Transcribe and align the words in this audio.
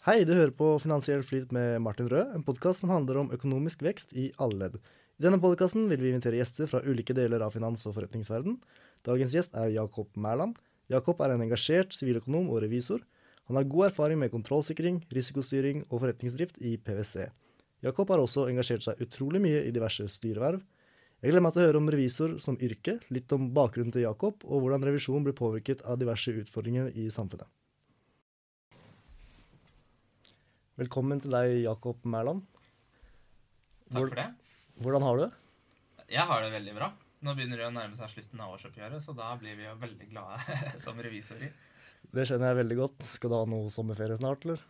Hei, 0.00 0.22
du 0.24 0.30
hører 0.32 0.54
på 0.56 0.66
Finansiell 0.80 1.20
flyt 1.20 1.50
med 1.52 1.74
Martin 1.84 2.06
Rød, 2.08 2.30
en 2.32 2.44
podkast 2.46 2.80
som 2.80 2.88
handler 2.88 3.18
om 3.20 3.26
økonomisk 3.36 3.82
vekst 3.84 4.14
i 4.16 4.30
alle 4.40 4.56
ledd. 4.56 4.78
I 5.20 5.26
denne 5.26 5.36
podkasten 5.42 5.90
vil 5.90 6.00
vi 6.00 6.08
invitere 6.14 6.38
gjester 6.38 6.70
fra 6.72 6.80
ulike 6.86 7.12
deler 7.12 7.44
av 7.44 7.52
finans- 7.52 7.84
og 7.84 7.98
forretningsverden. 7.98 8.54
Dagens 9.04 9.36
gjest 9.36 9.58
er 9.60 9.74
Jakob 9.74 10.08
Mæland. 10.16 10.56
Jakob 10.88 11.20
er 11.20 11.34
en 11.34 11.44
engasjert 11.44 11.92
siviløkonom 11.92 12.48
og 12.48 12.62
revisor. 12.64 13.04
Han 13.52 13.60
har 13.60 13.68
god 13.76 13.90
erfaring 13.90 14.22
med 14.24 14.32
kontrollsikring, 14.32 15.04
risikostyring 15.12 15.84
og 15.90 15.98
forretningsdrift 15.98 16.56
i 16.64 16.78
PwC. 16.80 17.28
Jakob 17.84 18.08
har 18.08 18.24
også 18.24 18.48
engasjert 18.48 18.88
seg 18.88 19.04
utrolig 19.04 19.44
mye 19.44 19.66
i 19.68 19.76
diverse 19.76 20.08
styreverv. 20.16 20.64
Jeg 21.20 21.28
gleder 21.28 21.44
meg 21.44 21.52
til 21.52 21.66
å 21.66 21.68
høre 21.68 21.84
om 21.84 21.92
revisor 21.92 22.38
som 22.40 22.56
yrke, 22.56 23.02
litt 23.12 23.36
om 23.36 23.50
bakgrunnen 23.52 23.92
til 23.92 24.08
Jakob, 24.08 24.40
og 24.48 24.64
hvordan 24.64 24.88
revisjon 24.88 25.28
blir 25.28 25.36
påvirket 25.36 25.84
av 25.84 26.00
diverse 26.00 26.32
utfordringer 26.32 26.88
i 26.96 27.10
samfunnet. 27.12 27.52
Velkommen 30.80 31.18
til 31.20 31.34
deg, 31.34 31.58
Jakob 31.60 32.06
Mæland. 32.08 32.38
Takk 33.90 33.98
for 33.98 34.16
det. 34.16 34.28
Hvordan 34.80 35.04
har 35.04 35.18
du 35.18 35.20
det? 35.26 36.06
Jeg 36.08 36.22
har 36.30 36.40
det 36.40 36.54
veldig 36.54 36.72
bra. 36.78 36.88
Nå 37.20 37.34
begynner 37.36 37.60
det 37.60 37.66
å 37.66 37.74
nærme 37.74 37.98
seg 37.98 38.14
slutten 38.14 38.40
av 38.40 38.54
årsoppgjøret, 38.54 39.04
så 39.04 39.12
da 39.18 39.34
blir 39.42 39.58
vi 39.58 39.66
jo 39.66 39.74
veldig 39.82 40.08
glade 40.08 40.56
som 40.86 40.96
revisorer. 41.04 41.52
Det 42.08 42.24
skjønner 42.24 42.54
jeg 42.54 42.60
veldig 42.62 42.80
godt. 42.80 43.10
Skal 43.18 43.28
du 43.28 43.36
ha 43.36 43.42
noe 43.52 43.68
sommerferie 43.74 44.16
snart, 44.16 44.48
eller? 44.48 44.64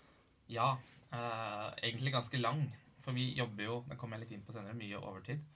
Ja, 0.50 0.68
eh, 1.14 1.68
egentlig 1.78 2.16
ganske 2.18 2.42
lang. 2.42 2.66
For 3.06 3.14
vi 3.14 3.30
jobber 3.38 3.68
jo, 3.68 3.80
det 3.86 4.02
kommer 4.02 4.18
jeg 4.18 4.26
litt 4.26 4.36
inn 4.40 4.46
på 4.50 4.58
senere, 4.58 4.74
mye 4.82 4.98
overtid. 4.98 5.48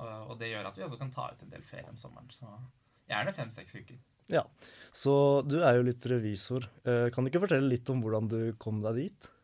Og, 0.00 0.08
og 0.08 0.34
det 0.40 0.54
gjør 0.54 0.72
at 0.72 0.80
vi 0.80 0.88
også 0.88 1.02
kan 1.04 1.12
ta 1.12 1.28
ut 1.34 1.44
en 1.44 1.52
del 1.52 1.68
ferie 1.68 1.92
om 1.92 2.00
sommeren. 2.00 2.32
Så 2.32 2.48
gjerne 3.12 3.36
fem-seks 3.36 3.76
uker. 3.76 4.00
Ja. 4.32 4.48
Så 4.88 5.18
du 5.44 5.60
er 5.60 5.76
jo 5.76 5.90
litt 5.92 6.14
revisor. 6.16 6.64
Eh, 6.88 7.10
kan 7.12 7.28
du 7.28 7.28
ikke 7.28 7.44
fortelle 7.44 7.76
litt 7.76 7.92
om 7.92 8.00
hvordan 8.00 8.32
du 8.32 8.40
kom 8.56 8.80
deg 8.88 9.04
dit? 9.04 9.34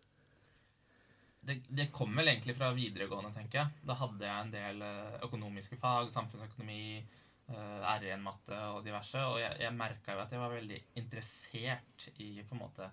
Det, 1.45 1.59
det 1.69 1.91
kom 1.93 2.15
vel 2.17 2.31
egentlig 2.33 2.57
fra 2.57 2.71
videregående, 2.77 3.33
tenker 3.37 3.61
jeg. 3.61 3.83
Da 3.85 3.97
hadde 3.99 4.25
jeg 4.25 4.45
en 4.45 4.53
del 4.55 4.85
eh, 4.87 5.19
økonomiske 5.27 5.77
fag, 5.81 6.09
samfunnsøkonomi, 6.15 7.03
eh, 7.53 7.85
R1-matte 7.91 8.61
og 8.73 8.81
diverse. 8.87 9.21
Og 9.29 9.41
jeg, 9.43 9.59
jeg 9.61 9.77
merka 9.77 10.17
jo 10.17 10.23
at 10.25 10.33
jeg 10.33 10.41
var 10.41 10.55
veldig 10.55 10.81
interessert 11.03 12.09
i 12.17 12.31
på 12.41 12.57
en 12.57 12.63
måte 12.65 12.89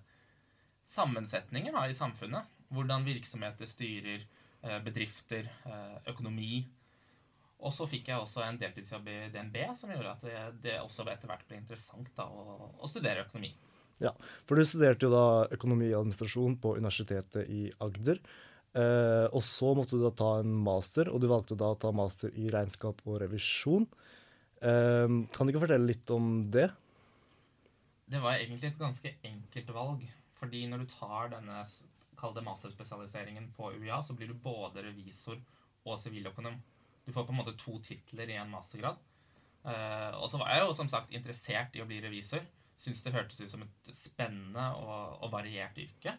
sammensetninger 0.92 1.76
da, 1.78 1.86
i 1.88 1.96
samfunnet. 1.96 2.60
Hvordan 2.72 3.08
virksomheter 3.08 3.70
styrer 3.70 4.20
eh, 4.20 4.78
bedrifter, 4.84 5.48
økonomi. 6.12 6.66
Og 7.62 7.72
så 7.76 7.86
fikk 7.88 8.10
jeg 8.10 8.20
også 8.20 8.44
en 8.44 8.58
deltidsjobb 8.60 9.08
i 9.12 9.20
DNB 9.32 9.60
som 9.78 9.92
gjorde 9.94 10.16
at 10.16 10.24
det, 10.26 10.38
det 10.66 10.80
også 10.82 11.06
etter 11.12 11.30
hvert 11.30 11.46
ble 11.48 11.60
interessant 11.62 12.10
da, 12.18 12.26
å, 12.26 12.72
å 12.82 12.90
studere 12.90 13.28
økonomi. 13.28 13.54
Ja, 14.02 14.16
for 14.50 14.58
du 14.58 14.66
studerte 14.66 15.06
jo 15.06 15.14
da 15.14 15.26
økonomi 15.54 15.92
og 15.92 16.02
administrasjon 16.02 16.56
på 16.62 16.74
Universitetet 16.80 17.50
i 17.54 17.68
Agder. 17.84 18.18
Eh, 18.72 19.28
og 19.30 19.44
så 19.46 19.74
måtte 19.78 20.00
du 20.00 20.06
da 20.06 20.14
ta 20.16 20.32
en 20.42 20.56
master, 20.66 21.12
og 21.12 21.22
du 21.22 21.28
valgte 21.30 21.58
da 21.60 21.74
å 21.74 21.78
ta 21.80 21.92
master 21.94 22.34
i 22.40 22.48
regnskap 22.54 23.04
og 23.06 23.20
revisjon. 23.22 23.86
Eh, 24.58 25.18
kan 25.30 25.46
du 25.46 25.54
ikke 25.54 25.66
fortelle 25.68 25.92
litt 25.92 26.14
om 26.16 26.32
det? 26.54 26.70
Det 28.12 28.22
var 28.24 28.40
egentlig 28.40 28.72
et 28.72 28.82
ganske 28.82 29.14
enkelt 29.28 29.70
valg. 29.76 30.08
Fordi 30.42 30.64
når 30.66 30.82
du 30.82 30.94
tar 30.96 31.30
denne 31.36 31.62
kall 32.18 32.34
masterspesialiseringen 32.42 33.52
på 33.58 33.70
UiA, 33.78 34.00
så 34.02 34.16
blir 34.18 34.32
du 34.32 34.42
både 34.42 34.82
revisor 34.88 35.38
og 35.86 36.00
siviløkonom. 36.02 36.58
Du 37.06 37.14
får 37.14 37.28
på 37.28 37.34
en 37.34 37.38
måte 37.38 37.54
to 37.60 37.78
titler 37.86 38.34
i 38.34 38.40
en 38.42 38.50
mastergrad. 38.50 38.98
Eh, 39.62 40.18
og 40.18 40.26
så 40.32 40.42
var 40.42 40.56
jeg 40.56 40.66
jo 40.66 40.74
som 40.74 40.90
sagt 40.90 41.14
interessert 41.14 41.78
i 41.78 41.84
å 41.84 41.88
bli 41.90 42.02
revisor 42.02 42.42
syns 42.82 43.04
det 43.06 43.14
hørtes 43.14 43.42
ut 43.42 43.52
som 43.52 43.64
et 43.66 43.96
spennende 43.96 44.68
og, 44.80 45.18
og, 45.22 45.28
variert 45.34 45.78
yrke. 45.82 46.16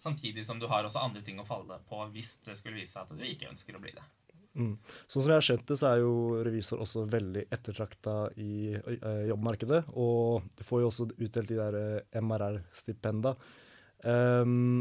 Samtidig 0.00 0.46
som 0.48 0.60
du 0.60 0.66
har 0.70 0.86
også 0.86 1.02
andre 1.02 1.22
ting 1.24 1.40
å 1.40 1.46
falle 1.46 1.76
på 1.88 2.00
hvis 2.14 2.38
det 2.46 2.56
skulle 2.58 2.80
vise 2.80 2.94
seg 2.94 3.04
at 3.04 3.18
du 3.20 3.26
ikke 3.26 3.50
ønsker 3.50 3.76
å 3.76 3.82
bli 3.82 3.92
det. 3.96 4.06
Mm. 4.58 4.72
Sånn 5.06 5.22
som 5.22 5.30
jeg 5.30 5.38
har 5.38 5.46
skjønt 5.46 5.68
det, 5.68 5.76
så 5.78 5.90
er 5.92 6.00
jo 6.02 6.14
revisor 6.46 6.80
også 6.82 7.04
veldig 7.10 7.44
ettertrakta 7.54 8.14
i 8.42 8.72
uh, 8.74 9.26
jobbmarkedet. 9.30 9.82
Og 9.94 10.48
du 10.58 10.64
får 10.66 10.82
jo 10.82 10.88
også 10.90 11.10
utdelt 11.12 11.52
de 11.52 11.58
der 11.60 11.76
eh, 11.78 12.18
MRR-stipenda. 12.18 13.36
Um, 14.00 14.10
ehm, 14.10 14.80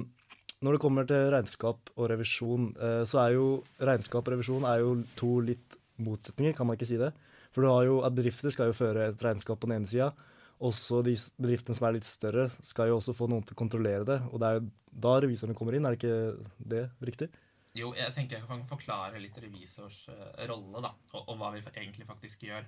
når 0.65 0.75
det 0.75 0.81
kommer 0.81 1.05
til 1.07 1.29
regnskap 1.35 1.91
og 1.95 2.09
revisjon, 2.09 2.71
uh, 2.79 3.03
så 3.07 3.21
er 3.27 3.35
jo 3.37 3.45
regnskap 3.91 4.25
og 4.25 4.33
revisjon 4.33 4.65
er 4.67 4.81
jo 4.81 4.95
to 5.19 5.35
litt 5.51 5.77
motsetninger, 6.01 6.55
kan 6.57 6.67
man 6.67 6.79
ikke 6.79 6.89
si 6.89 6.97
det? 6.99 7.11
For 7.53 7.65
du 7.65 7.69
har 7.69 7.85
jo 7.85 8.01
at 8.07 8.15
bedrifter 8.15 8.53
skal 8.55 8.71
jo 8.71 8.77
føre 8.77 9.11
et 9.11 9.23
regnskap 9.23 9.59
på 9.59 9.69
den 9.69 9.81
ene 9.81 9.91
sida, 9.91 10.13
også 10.59 11.01
de 11.05 11.13
bedriftene 11.39 11.75
som 11.77 11.87
er 11.87 11.95
litt 11.95 12.07
større, 12.07 12.49
skal 12.65 12.89
jo 12.89 12.97
også 12.99 13.15
få 13.15 13.29
noen 13.31 13.45
til 13.47 13.55
å 13.55 13.59
kontrollere 13.59 14.07
det. 14.07 14.17
Og 14.31 14.41
det 14.41 14.49
er 14.49 14.57
jo 14.57 14.65
da 15.05 15.13
revisorene 15.23 15.55
kommer 15.57 15.77
inn, 15.77 15.87
er 15.87 15.95
det 15.95 16.01
ikke 16.01 16.65
det 16.73 16.83
riktig? 17.07 17.29
Jo, 17.77 17.93
jeg 17.95 18.11
tenker 18.15 18.39
jeg 18.39 18.49
kan 18.49 18.65
forklare 18.67 19.21
litt 19.21 19.37
revisors 19.39 20.01
uh, 20.09 20.33
rolle, 20.49 20.81
da, 20.83 20.91
og, 21.13 21.21
og, 21.21 21.35
hva 21.39 21.53
vi 21.53 21.63
egentlig 21.69 22.07
faktisk 22.09 22.43
gjør. 22.47 22.67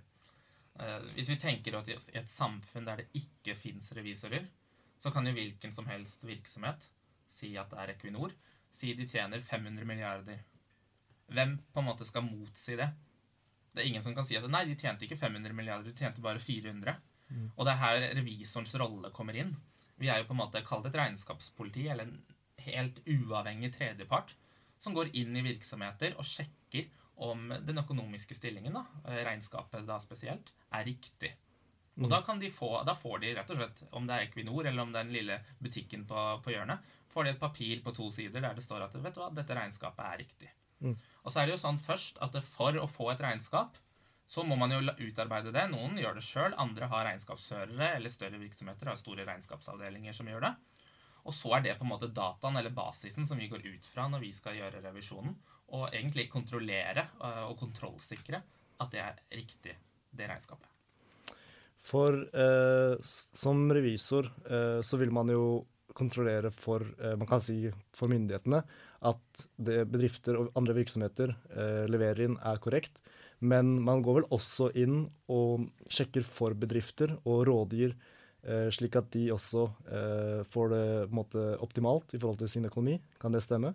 Uh, 0.77 0.99
hvis 1.17 1.33
vi 1.33 1.39
tenker 1.41 1.75
at 1.79 1.89
i 1.89 1.97
et 1.97 2.31
samfunn 2.31 2.87
der 2.87 3.01
det 3.01 3.09
ikke 3.17 3.57
fins 3.59 3.91
revisorer, 3.97 4.45
så 5.01 5.11
kan 5.11 5.25
jo 5.27 5.35
hvilken 5.35 5.73
som 5.73 5.89
helst 5.89 6.23
virksomhet 6.23 6.85
si 7.33 7.55
at 7.57 7.71
det 7.73 7.79
er 7.81 7.95
Equinor, 7.95 8.33
si 8.77 8.93
de 8.95 9.07
tjener 9.09 9.41
500 9.41 9.87
milliarder. 9.89 10.43
Hvem 11.31 11.57
på 11.73 11.81
en 11.81 11.89
måte 11.89 12.05
skal 12.07 12.23
motsi 12.27 12.77
det? 12.79 12.91
Det 13.71 13.81
er 13.81 13.89
ingen 13.89 14.03
som 14.03 14.15
kan 14.15 14.27
si 14.27 14.37
at 14.37 14.47
nei, 14.51 14.65
de 14.69 14.77
tjente 14.77 15.07
ikke 15.07 15.17
500 15.17 15.55
milliarder, 15.57 15.89
de 15.89 15.97
tjente 15.97 16.23
bare 16.23 16.39
400. 16.39 16.93
Mm. 17.31 17.49
Og 17.55 17.65
det 17.65 17.73
er 17.73 17.81
her 17.81 18.05
revisorens 18.19 18.75
rolle 18.79 19.11
kommer 19.15 19.37
inn. 19.39 19.55
Vi 20.01 20.09
er 20.09 20.21
jo 20.21 20.29
på 20.29 20.35
en 20.35 20.41
måte 20.41 20.63
kalt 20.65 20.87
et 20.89 20.97
regnskapspoliti, 20.97 21.87
eller 21.91 22.09
en 22.09 22.17
helt 22.65 23.01
uavhengig 23.09 23.71
tredjepart, 23.75 24.35
som 24.81 24.95
går 24.97 25.13
inn 25.17 25.35
i 25.37 25.45
virksomheter 25.45 26.17
og 26.17 26.27
sjekker 26.27 26.89
om 27.21 27.51
den 27.67 27.77
økonomiske 27.77 28.35
stillingen, 28.37 28.73
da, 28.73 28.85
regnskapet 29.27 29.85
da 29.85 29.99
spesielt, 30.01 30.49
er 30.73 30.87
riktig. 30.87 31.35
Og 31.99 32.07
mm. 32.07 32.09
da, 32.13 32.21
kan 32.25 32.39
de 32.41 32.49
få, 32.53 32.71
da 32.87 32.95
får 32.97 33.21
de 33.21 33.35
rett 33.37 33.51
og 33.53 33.59
slett, 33.59 33.83
om 33.93 34.07
det 34.07 34.15
er 34.15 34.25
Equinor 34.25 34.65
eller 34.65 34.81
om 34.81 34.93
det 34.93 35.01
er 35.01 35.05
den 35.09 35.17
lille 35.17 35.37
butikken 35.61 36.07
på, 36.09 36.23
på 36.41 36.53
hjørnet, 36.55 36.81
får 37.11 37.27
de 37.27 37.33
et 37.35 37.41
papir 37.41 37.83
på 37.83 37.93
to 37.93 38.07
sider 38.15 38.41
der 38.41 38.55
det 38.57 38.63
står 38.63 38.87
at 38.87 38.95
vet 38.95 39.13
du 39.13 39.21
hva, 39.21 39.29
dette 39.35 39.57
regnskapet 39.57 40.07
er 40.07 40.21
riktig. 40.23 40.51
Mm. 40.81 40.95
Og 40.95 41.29
så 41.29 41.41
er 41.41 41.49
det 41.49 41.57
jo 41.57 41.61
sånn 41.61 41.81
først 41.83 42.17
at 42.23 42.37
for 42.47 42.79
å 42.79 42.87
få 42.89 43.11
et 43.11 43.21
regnskap 43.21 43.77
så 44.31 44.45
må 44.47 44.55
man 44.55 44.71
jo 44.71 44.79
utarbeide 44.79 45.51
det. 45.51 45.65
Noen 45.73 45.97
gjør 45.99 46.15
det 46.15 46.23
sjøl, 46.23 46.53
andre 46.61 46.87
har 46.87 47.07
regnskapsførere 47.09 47.89
eller 47.97 48.13
større 48.13 48.39
virksomheter 48.39 48.87
har 48.87 48.99
store 48.99 49.25
regnskapsavdelinger 49.27 50.15
som 50.15 50.29
gjør 50.31 50.45
det. 50.45 50.51
Og 51.27 51.35
så 51.35 51.51
er 51.57 51.65
det 51.65 51.75
på 51.77 51.85
en 51.85 51.91
måte 51.91 52.09
dataen 52.15 52.55
eller 52.57 52.73
basisen 52.73 53.27
som 53.27 53.41
vi 53.41 53.49
går 53.51 53.65
ut 53.67 53.89
fra 53.91 54.07
når 54.09 54.23
vi 54.23 54.31
skal 54.33 54.55
gjøre 54.57 54.81
revisjonen. 54.85 55.35
Og 55.75 55.89
egentlig 55.91 56.29
kontrollere 56.31 57.09
øh, 57.19 57.43
og 57.51 57.57
kontrollsikre 57.59 58.39
at 58.81 58.95
det 58.95 59.03
er 59.03 59.19
riktig, 59.35 59.75
det 60.15 60.29
regnskapet. 60.31 60.67
For 61.81 62.15
eh, 62.15 62.95
som 63.03 63.65
revisor 63.73 64.31
eh, 64.47 64.79
så 64.85 64.99
vil 65.01 65.13
man 65.13 65.31
jo 65.33 65.43
kontrollere 65.97 66.51
for 66.55 66.85
eh, 67.01 67.17
man 67.19 67.27
kan 67.27 67.43
si 67.43 67.65
for 67.95 68.11
myndighetene 68.11 68.61
at 69.11 69.45
det 69.57 69.83
bedrifter 69.91 70.37
og 70.39 70.51
andre 70.59 70.75
virksomheter 70.77 71.33
eh, 71.51 71.87
leverer 71.89 72.27
inn, 72.27 72.37
er 72.37 72.61
korrekt. 72.63 73.01
Men 73.41 73.73
man 73.81 74.03
går 74.05 74.19
vel 74.19 74.27
også 74.33 74.69
inn 74.77 75.05
og 75.33 75.67
sjekker 75.89 76.25
for 76.25 76.53
bedrifter 76.57 77.15
og 77.25 77.45
rådgir, 77.49 77.95
eh, 78.45 78.67
slik 78.73 78.97
at 78.99 79.09
de 79.15 79.27
også 79.33 79.63
eh, 79.89 80.41
får 80.51 80.73
det 80.75 80.83
måte, 81.09 81.45
optimalt 81.65 82.13
i 82.13 82.19
forhold 82.21 82.41
til 82.43 82.51
sin 82.53 82.69
økonomi. 82.69 82.99
Kan 83.21 83.33
det 83.33 83.41
stemme? 83.45 83.73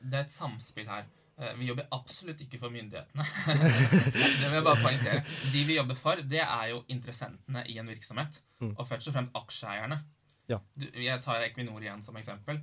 Det 0.00 0.14
er 0.14 0.28
et 0.28 0.36
samspill 0.36 0.86
her. 0.88 1.08
Eh, 1.40 1.56
vi 1.58 1.66
jobber 1.72 1.88
absolutt 1.96 2.40
ikke 2.44 2.60
for 2.62 2.70
myndighetene. 2.70 3.26
det 4.12 4.46
vil 4.46 4.58
jeg 4.60 4.66
bare 4.66 4.82
poengtere. 4.84 5.22
De 5.52 5.66
vi 5.66 5.78
jobber 5.80 5.98
for, 5.98 6.22
det 6.30 6.42
er 6.44 6.66
jo 6.70 6.82
interessentene 6.92 7.66
i 7.66 7.78
en 7.82 7.90
virksomhet. 7.90 8.42
Mm. 8.60 8.74
Og 8.76 8.84
først 8.88 9.10
og 9.10 9.16
fremst 9.16 9.38
aksjeeierne. 9.42 10.02
Ja. 10.50 10.58
Du, 10.78 10.86
jeg 11.00 11.22
tar 11.24 11.42
Equinor 11.46 11.82
igjen 11.82 12.04
som 12.06 12.18
eksempel. 12.20 12.60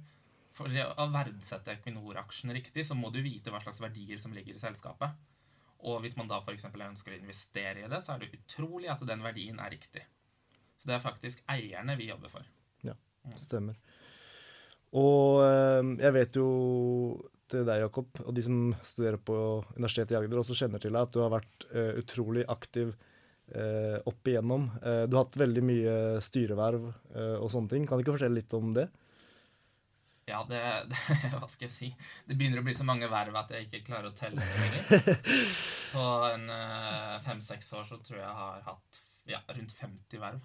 For 0.58 0.72
å 0.72 1.08
verdsette 1.14 1.76
Equinor-aksjen 1.76 2.54
riktig, 2.56 2.86
så 2.88 2.96
må 2.98 3.12
du 3.14 3.20
vite 3.22 3.52
hva 3.54 3.60
slags 3.62 3.82
verdier 3.82 4.20
som 4.22 4.34
ligger 4.34 4.56
i 4.58 4.62
selskapet. 4.62 5.18
Og 5.86 6.02
hvis 6.02 6.18
man 6.18 6.30
da 6.30 6.40
f.eks. 6.42 6.66
ønsker 6.72 7.14
å 7.14 7.20
investere 7.20 7.84
i 7.84 7.90
det, 7.90 8.02
så 8.04 8.16
er 8.16 8.24
det 8.24 8.34
utrolig 8.40 8.90
at 8.92 9.04
den 9.06 9.24
verdien 9.26 9.60
er 9.62 9.74
riktig. 9.76 10.04
Så 10.78 10.90
det 10.90 10.98
er 10.98 11.04
faktisk 11.04 11.42
eierne 11.52 11.98
vi 12.00 12.10
jobber 12.10 12.34
for. 12.34 12.46
Ja, 12.86 12.96
det 13.30 13.42
stemmer. 13.42 13.78
Og 14.98 15.44
eh, 15.44 15.90
jeg 16.02 16.16
vet 16.16 16.40
jo 16.40 16.48
til 17.52 17.68
deg, 17.68 17.84
Jakob, 17.86 18.10
og 18.26 18.34
de 18.36 18.44
som 18.44 18.72
studerer 18.84 19.20
på 19.24 19.36
Universitetet 19.78 20.16
i 20.16 20.20
Agder, 20.20 20.42
også 20.42 20.58
kjenner 20.58 20.82
til 20.84 20.96
deg, 20.96 21.06
at 21.06 21.14
du 21.16 21.22
har 21.24 21.32
vært 21.32 21.68
uh, 21.72 21.94
utrolig 22.02 22.44
aktiv 22.52 22.90
uh, 22.92 23.98
opp 24.10 24.28
igjennom. 24.28 24.68
Uh, 24.82 25.06
du 25.08 25.16
har 25.16 25.24
hatt 25.24 25.40
veldig 25.40 25.64
mye 25.64 25.94
styreverv 26.26 26.90
og 26.90 27.48
sånne 27.54 27.72
ting. 27.72 27.88
Kan 27.88 28.00
du 28.00 28.04
ikke 28.04 28.18
fortelle 28.18 28.42
litt 28.42 28.58
om 28.58 28.74
det? 28.76 28.90
Ja, 30.28 30.46
det, 30.50 30.62
det, 30.92 31.32
Hva 31.32 31.48
skal 31.48 31.70
jeg 31.70 31.74
si? 31.76 31.90
Det 32.28 32.36
begynner 32.36 32.60
å 32.60 32.66
bli 32.68 32.76
så 32.76 32.86
mange 32.88 33.08
verv 33.12 33.36
at 33.40 33.54
jeg 33.56 33.68
ikke 33.68 33.86
klarer 33.88 34.12
å 34.12 34.16
telle 34.18 34.44
lenger. 34.44 35.12
På 35.94 36.06
en 36.34 36.50
uh, 36.52 37.20
fem-seks 37.26 37.72
år 37.80 37.88
så 37.88 38.00
tror 38.04 38.20
jeg 38.20 38.26
jeg 38.26 38.40
har 38.42 38.66
hatt 38.66 39.00
ja, 39.32 39.40
rundt 39.48 39.76
50 39.80 40.24
verv. 40.24 40.42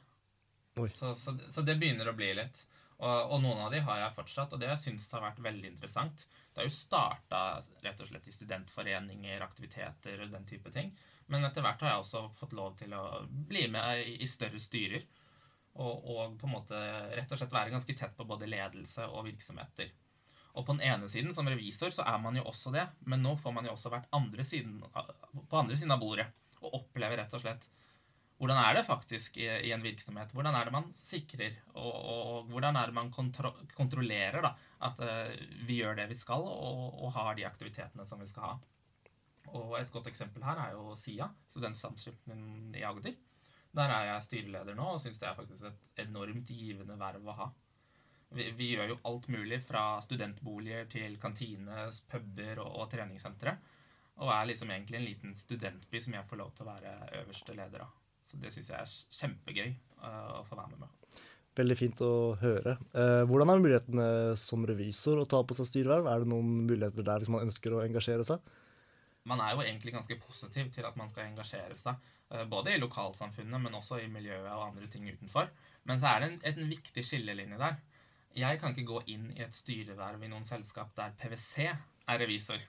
Så, 0.94 1.14
så, 1.18 1.34
så, 1.50 1.64
det 1.66 1.76
begynner 1.80 2.08
å 2.08 2.14
bli 2.16 2.30
litt. 2.38 2.62
Og, 3.02 3.10
og, 3.10 3.40
noen 3.42 3.64
av 3.66 3.74
de 3.74 3.82
har 3.82 3.98
jeg 4.04 4.14
fortsatt, 4.16 4.54
og 4.54 4.62
det 4.62 4.70
jeg 4.70 4.82
syns 4.84 5.08
har 5.12 5.24
vært 5.24 5.42
veldig 5.42 5.72
interessant. 5.72 6.22
Det 6.52 6.62
er 6.62 6.68
jo 6.68 6.74
starta 6.76 7.40
rett 7.82 8.00
og 8.04 8.08
slett 8.08 8.28
i 8.30 8.34
studentforeninger, 8.34 9.42
aktiviteter 9.42 10.22
og 10.22 10.30
den 10.30 10.46
type 10.46 10.70
ting. 10.74 10.92
Men 11.32 11.48
etter 11.48 11.64
hvert 11.64 11.82
har 11.82 11.96
jeg 11.96 12.04
også 12.04 12.22
fått 12.38 12.54
lov 12.54 12.76
til 12.78 12.94
å 12.94 13.02
bli 13.26 13.66
med 13.72 14.06
i, 14.06 14.16
i 14.22 14.30
større 14.30 14.62
styrer. 14.62 15.02
Og, 15.72 16.04
og, 16.04 16.34
på 16.36 16.48
en 16.48 16.52
måte 16.52 16.78
rett 17.16 17.30
og 17.32 17.38
slett 17.40 17.54
være 17.54 17.72
ganske 17.72 17.94
tett 17.96 18.16
på 18.16 18.26
både 18.28 18.48
ledelse 18.50 19.06
og 19.08 19.24
virksomheter. 19.24 19.92
Og 20.52 20.66
på 20.66 20.74
den 20.76 20.84
ene 20.84 21.08
siden, 21.08 21.32
som 21.32 21.48
revisor, 21.48 21.94
så 21.94 22.04
er 22.04 22.18
man 22.20 22.36
jo 22.36 22.44
også 22.50 22.74
det, 22.74 22.84
men 23.08 23.22
nå 23.24 23.32
får 23.40 23.54
man 23.56 23.64
jo 23.64 23.72
også 23.72 23.92
vært 23.94 24.10
andre 24.12 24.44
siden, 24.44 24.82
på 24.84 25.56
andre 25.56 25.78
siden 25.80 25.94
av 25.94 26.02
bordet 26.02 26.28
og 26.60 26.76
opplever 26.82 27.22
rett 27.22 27.32
og 27.38 27.40
slett 27.40 27.70
hvordan 28.42 28.58
er 28.58 28.74
det 28.74 28.88
faktisk 28.88 29.36
i, 29.38 29.44
i, 29.46 29.70
en 29.70 29.84
virksomhet? 29.84 30.32
Hvordan 30.34 30.56
er 30.58 30.66
det 30.66 30.74
man 30.74 30.88
sikrer, 30.98 31.60
og, 31.76 31.92
og, 31.94 32.48
hvordan 32.50 32.74
er 32.74 32.90
det 32.90 32.96
man 32.96 33.12
kontro 33.14 33.52
kontrollerer 33.76 34.42
da, 34.42 34.50
at 34.82 34.98
uh, 34.98 35.28
vi 35.68 35.76
gjør 35.78 36.00
det 36.00 36.08
vi 36.10 36.16
skal, 36.18 36.42
og, 36.42 37.04
har 37.14 37.36
de 37.38 37.46
aktivitetene 37.46 38.06
som 38.08 38.18
vi 38.18 38.26
skal 38.26 38.48
ha? 38.48 38.56
Og 39.52 39.76
Et 39.78 39.94
godt 39.94 40.10
eksempel 40.10 40.42
her 40.42 40.58
er 40.58 40.74
jo 40.74 40.96
SIA, 40.98 41.28
studentsamskipnaden 41.54 42.74
i 42.74 42.82
Agder. 42.88 43.14
Der 43.76 43.92
er 43.92 44.08
jeg 44.10 44.24
styreleder 44.26 44.76
nå 44.76 44.94
og 44.94 45.00
syns 45.00 45.20
det 45.20 45.28
er 45.28 45.36
faktisk 45.36 45.64
et 45.68 46.02
enormt 46.04 46.50
givende 46.52 46.96
verv 47.00 47.28
å 47.28 47.36
ha. 47.38 47.48
Vi, 48.32 48.48
vi, 48.56 48.70
gjør 48.72 48.94
jo 48.94 48.98
alt 49.08 49.28
mulig 49.32 49.58
fra 49.64 49.84
studentboliger 50.04 50.86
til 50.92 51.18
kantine, 51.20 51.86
puber 52.08 52.62
og, 52.64 52.70
og 52.80 52.90
treningssentre. 52.92 53.56
Og 54.22 54.30
er 54.32 54.48
liksom 54.48 54.70
egentlig 54.72 54.98
en 54.98 55.08
liten 55.08 55.36
studentby 55.36 56.00
som 56.04 56.16
jeg 56.16 56.28
får 56.28 56.40
lov 56.40 56.52
til 56.56 56.64
å 56.64 56.72
være 56.72 56.94
øverste 57.22 57.56
leder 57.56 57.84
av. 57.84 57.92
Så 58.28 58.40
det 58.40 58.52
syns 58.54 58.72
jeg 58.72 58.78
er 58.78 58.96
kjempegøy 59.18 59.70
uh, 60.04 60.40
å 60.40 60.42
få 60.48 60.56
være 60.56 60.72
med 60.74 60.84
med. 60.84 61.20
Veldig 61.58 61.76
fint 61.76 62.00
å 62.00 62.12
høre. 62.40 62.78
Eh, 62.96 63.22
hvordan 63.28 63.50
er 63.52 63.58
mulighetene 63.60 64.04
som 64.40 64.62
revisor 64.64 65.18
å 65.20 65.26
ta 65.28 65.42
på 65.44 65.56
seg 65.58 65.68
styreverv? 65.68 66.06
Er 66.08 66.22
det 66.22 66.30
noen 66.32 66.62
muligheter 66.64 67.04
der 67.04 67.20
hvis 67.20 67.32
man 67.32 67.44
ønsker 67.44 67.74
å 67.76 67.82
engasjere 67.84 68.24
seg? 68.24 68.40
Man 69.28 69.42
er 69.44 69.52
jo 69.52 69.60
egentlig 69.60 69.92
ganske 69.92 70.16
positiv 70.24 70.70
til 70.72 70.88
at 70.88 70.96
man 70.96 71.12
skal 71.12 71.28
engasjere 71.28 71.76
seg. 71.76 72.00
Eh, 72.32 72.44
både 72.48 72.74
i 72.74 72.80
lokalsamfunnet, 72.82 73.62
men 73.62 73.78
også 73.78 74.00
i 74.02 74.10
miljøet 74.10 74.50
og 74.50 74.66
andre 74.70 74.90
ting 74.90 75.08
utenfor. 75.08 75.48
Men 75.88 76.02
så 76.02 76.12
er 76.12 76.20
det 76.20 76.30
en, 76.32 76.38
en 76.52 76.74
viktig 76.74 77.04
skillelinje 77.06 77.60
der. 77.60 77.80
Jeg 78.36 78.60
kan 78.60 78.72
ikke 78.72 78.88
gå 78.88 79.00
inn 79.12 79.30
i 79.36 79.42
et 79.44 79.54
styreverv 79.54 80.22
i 80.24 80.30
noen 80.32 80.46
selskap 80.48 80.94
der 80.96 81.12
PwC 81.20 81.66
er 81.68 82.22
revisor. 82.22 82.62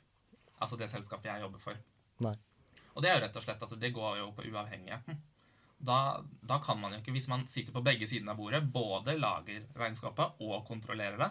Altså 0.59 0.79
det 0.79 0.89
selskapet 0.91 1.31
jeg 1.31 1.45
jobber 1.45 1.61
for. 1.63 1.85
Nei. 2.25 2.33
Og 2.93 3.01
det 3.01 3.09
er 3.09 3.17
jo 3.17 3.23
rett 3.23 3.37
og 3.39 3.45
slett 3.45 3.63
at 3.65 3.77
det 3.79 3.93
går 3.95 4.17
jo 4.19 4.33
på 4.35 4.45
uavhengigheten 4.51 5.21
da, 5.83 6.23
da, 6.41 6.59
kan 6.63 6.79
man 6.79 6.93
jo 6.93 7.01
ikke, 7.01 7.11
hvis 7.11 7.27
man 7.27 7.47
sitter 7.51 7.75
på 7.75 7.83
begge 7.83 8.07
sidene 8.07 8.31
av 8.31 8.39
bordet, 8.39 8.63
både 8.71 9.17
lager 9.19 9.65
regnskapet 9.75 10.39
og 10.45 10.63
kontrollerer 10.67 11.19
det, 11.19 11.29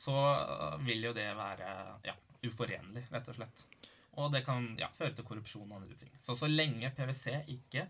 så 0.00 0.16
øh, 0.16 0.78
vil 0.86 1.04
jo 1.04 1.12
det 1.16 1.26
være 1.36 1.74
ja, 2.06 2.14
uforenlig, 2.48 3.04
rett 3.12 3.28
og 3.28 3.36
slett. 3.36 3.66
Og 4.18 4.32
det 4.34 4.42
kan 4.46 4.72
ja, 4.80 4.88
føre 4.96 5.14
til 5.14 5.26
korrupsjon 5.26 5.68
og 5.70 5.82
andre 5.82 5.96
ting. 5.98 6.10
Så 6.24 6.34
så 6.38 6.48
lenge 6.50 6.90
PwC 6.96 7.36
ikke 7.54 7.86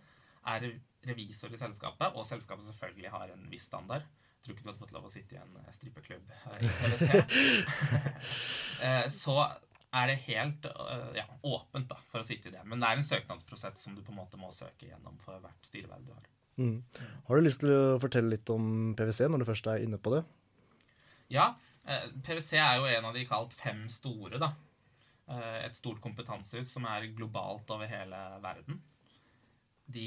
er 0.50 0.66
revisor 1.08 1.52
i 1.52 1.60
selskapet, 1.60 2.12
og 2.14 2.26
selskapet 2.28 2.66
selvfølgelig 2.68 3.12
har 3.12 3.32
en 3.32 3.46
viss 3.52 3.68
standard 3.68 4.04
Jeg 4.04 4.44
tror 4.44 4.54
ikke 4.54 4.64
du 4.64 4.68
hadde 4.70 4.80
fått 4.80 4.92
lov 4.96 5.08
å 5.08 5.12
sitte 5.12 5.36
i 5.36 5.40
en 5.40 5.56
strippeklubb 5.76 6.30
i 6.60 6.70
PwC. 6.80 7.10
Eh, 8.80 9.10
så 9.12 9.34
er 9.92 10.06
det 10.08 10.22
helt 10.24 10.64
ja, 11.12 11.26
åpent 11.44 11.90
da, 11.90 11.98
for 12.08 12.22
å 12.22 12.24
sitte 12.24 12.48
i 12.48 12.54
det. 12.54 12.62
Men 12.64 12.80
det 12.80 12.88
er 12.88 12.96
en 12.96 13.04
søknadsprosess 13.04 13.82
som 13.84 13.92
du 13.92 14.00
på 14.00 14.14
en 14.14 14.20
måte 14.22 14.40
må 14.40 14.48
søke 14.56 14.88
gjennom 14.88 15.18
for 15.20 15.36
hvert 15.42 15.68
styreverv 15.68 16.06
du 16.06 16.14
har. 16.14 16.30
Mm. 16.60 16.78
Har 17.26 17.36
du 17.36 17.44
lyst 17.44 17.60
til 17.60 17.72
å 17.74 17.98
fortelle 18.00 18.32
litt 18.32 18.48
om 18.52 18.94
PwC 18.96 19.26
når 19.28 19.42
du 19.42 19.48
først 19.50 19.68
er 19.68 19.84
inne 19.84 20.00
på 20.00 20.14
det? 20.14 20.22
Ja. 21.32 21.50
Eh, 21.84 22.08
PwC 22.24 22.56
er 22.60 22.80
jo 22.80 22.88
en 22.90 23.10
av 23.10 23.16
de 23.16 23.26
kalt 23.28 23.52
fem 23.56 23.84
store. 23.92 24.40
da. 24.40 24.52
Eh, 25.30 25.58
et 25.66 25.76
stort 25.78 26.02
kompetansehus 26.02 26.72
som 26.74 26.86
er 26.90 27.10
globalt 27.14 27.70
over 27.70 27.90
hele 27.90 28.20
verden. 28.42 28.80
De, 29.90 30.06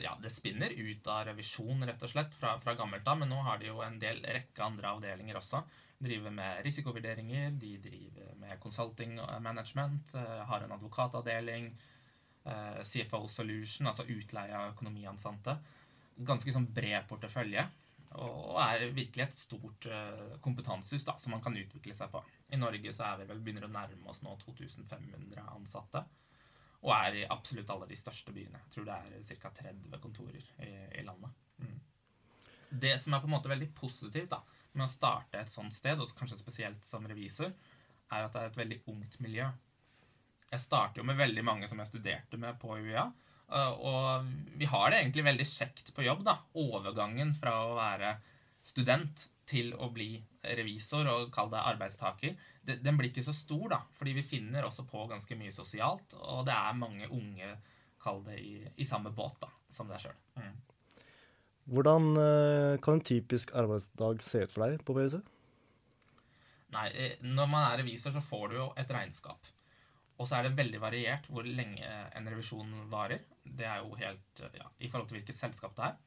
ja, 0.00 0.14
det 0.22 0.30
spinner 0.32 0.72
ut 0.72 1.08
av 1.12 1.26
revisjon 1.28 1.84
rett 1.84 2.04
og 2.04 2.12
slett 2.12 2.32
fra, 2.36 2.54
fra 2.62 2.72
gammelt 2.76 3.08
av, 3.08 3.18
men 3.20 3.28
nå 3.28 3.42
har 3.44 3.60
de 3.60 3.68
jo 3.68 3.82
en 3.84 3.98
del 4.00 4.22
rekke 4.24 4.64
andre 4.64 4.94
avdelinger 4.94 5.36
også 5.36 5.60
driver 5.98 6.30
med 6.30 6.62
risikovurderinger, 6.66 7.50
de 7.58 7.74
driver 7.82 8.34
med 8.38 8.60
consulting 8.62 9.18
management, 9.42 10.14
eh, 10.14 10.44
har 10.46 10.60
en 10.62 10.72
advokatavdeling, 10.72 11.72
eh, 12.44 12.82
CFO 12.84 13.26
Solution, 13.26 13.86
altså 13.86 14.06
utleie 14.06 14.54
av 14.54 14.74
økonomiansatte. 14.74 15.58
Ganske 16.18 16.52
sånn 16.52 16.72
bred 16.72 17.06
portefølje. 17.08 17.66
Og 18.16 18.56
er 18.62 18.86
virkelig 18.96 19.24
et 19.26 19.36
stort 19.36 19.86
eh, 19.92 20.38
kompetansehus 20.44 21.04
da, 21.04 21.18
som 21.20 21.34
man 21.34 21.42
kan 21.44 21.56
utvikle 21.60 21.94
seg 21.94 22.10
på. 22.12 22.22
I 22.48 22.60
Norge 22.60 22.94
så 22.96 23.04
er 23.10 23.20
vi 23.20 23.28
vel 23.28 23.42
begynner 23.44 23.68
å 23.68 23.72
nærme 23.72 24.08
oss 24.08 24.22
nå 24.24 24.32
2500 24.40 25.44
ansatte. 25.52 26.04
Og 26.86 26.94
er 26.94 27.18
i 27.20 27.26
absolutt 27.28 27.70
alle 27.74 27.88
de 27.90 27.98
største 27.98 28.32
byene. 28.32 28.62
Jeg 28.64 28.74
tror 28.74 28.88
det 28.88 28.96
er 28.96 29.38
ca. 29.42 29.52
30 29.60 30.00
kontorer 30.02 30.50
i, 30.64 30.72
i 31.00 31.04
landet. 31.04 31.36
Mm. 31.58 31.78
Det 32.68 32.94
som 33.02 33.14
er 33.14 33.22
på 33.22 33.28
en 33.28 33.34
måte 33.34 33.50
veldig 33.50 33.70
positivt, 33.76 34.30
da, 34.32 34.42
med 34.72 34.86
å 34.86 34.92
starte 34.92 35.40
et 35.40 35.52
sånt 35.52 35.74
sted, 35.74 36.00
og 36.00 36.12
kanskje 36.16 36.40
spesielt 36.40 36.84
som 36.86 37.06
revisor, 37.08 37.52
er 38.08 38.24
at 38.24 38.32
det 38.32 38.42
er 38.42 38.52
et 38.52 38.60
veldig 38.60 38.78
ungt 38.92 39.18
miljø. 39.24 39.48
Jeg 40.48 40.64
starter 40.64 41.02
jo 41.02 41.08
med 41.08 41.18
veldig 41.18 41.44
mange 41.44 41.68
som 41.68 41.80
jeg 41.82 41.90
studerte 41.90 42.40
med 42.40 42.56
på 42.60 42.78
UiA. 42.78 43.08
Eh, 43.48 43.72
og 43.90 44.28
vi 44.60 44.68
har 44.68 44.90
det 44.90 45.02
egentlig 45.02 45.26
veldig 45.28 45.48
kjekt 45.48 45.92
på 45.96 46.04
jobb. 46.06 46.24
da. 46.26 46.38
Overgangen 46.58 47.34
fra 47.38 47.54
å 47.64 47.74
være 47.78 48.16
student 48.64 49.28
til 49.48 49.72
å 49.80 49.88
bli 49.92 50.18
revisor 50.58 51.08
og 51.08 51.30
kall 51.32 51.48
det 51.52 51.60
arbeidstaker, 51.70 52.34
den 52.68 52.98
blir 52.98 53.08
ikke 53.08 53.24
så 53.24 53.32
stor, 53.32 53.64
da. 53.72 53.80
Fordi 53.96 54.12
vi 54.18 54.26
finner 54.26 54.66
også 54.68 54.84
på 54.88 55.06
ganske 55.08 55.38
mye 55.40 55.54
sosialt, 55.54 56.16
og 56.20 56.44
det 56.48 56.56
er 56.56 56.76
mange 56.76 57.08
unge, 57.08 57.54
kall 58.02 58.20
det, 58.26 58.36
i, 58.38 58.60
i 58.76 58.86
samme 58.86 59.10
båt 59.10 59.40
da, 59.42 59.48
som 59.72 59.88
deg 59.88 60.02
sjøl. 60.04 60.18
Mm. 60.36 60.52
Hvordan 61.68 62.12
eh, 62.16 62.76
kan 62.84 62.96
en 62.96 63.04
typisk 63.04 63.50
arbeidsdag 63.56 64.22
se 64.24 64.44
ut 64.44 64.52
for 64.52 64.64
deg 64.64 64.84
på 64.84 64.94
PwC? 64.96 65.18
Nei, 66.76 66.86
eh, 66.92 67.16
Når 67.24 67.48
man 67.50 67.66
er 67.72 67.80
revisor, 67.82 68.12
så 68.14 68.22
får 68.24 68.48
du 68.48 68.58
jo 68.60 68.68
et 68.76 68.92
regnskap. 68.92 69.50
Og 70.18 70.26
så 70.26 70.38
er 70.38 70.48
det 70.48 70.56
veldig 70.58 70.80
variert 70.82 71.28
hvor 71.30 71.46
lenge 71.46 71.86
en 71.86 72.26
revisjon 72.30 72.72
varer. 72.90 73.22
Det 73.44 73.66
er 73.66 73.84
jo 73.84 73.94
helt 73.98 74.42
ja, 74.56 74.66
I 74.78 74.90
forhold 74.90 75.08
til 75.10 75.20
hvilket 75.20 75.38
selskap 75.38 75.76
det 75.76 75.84
er. 75.86 76.00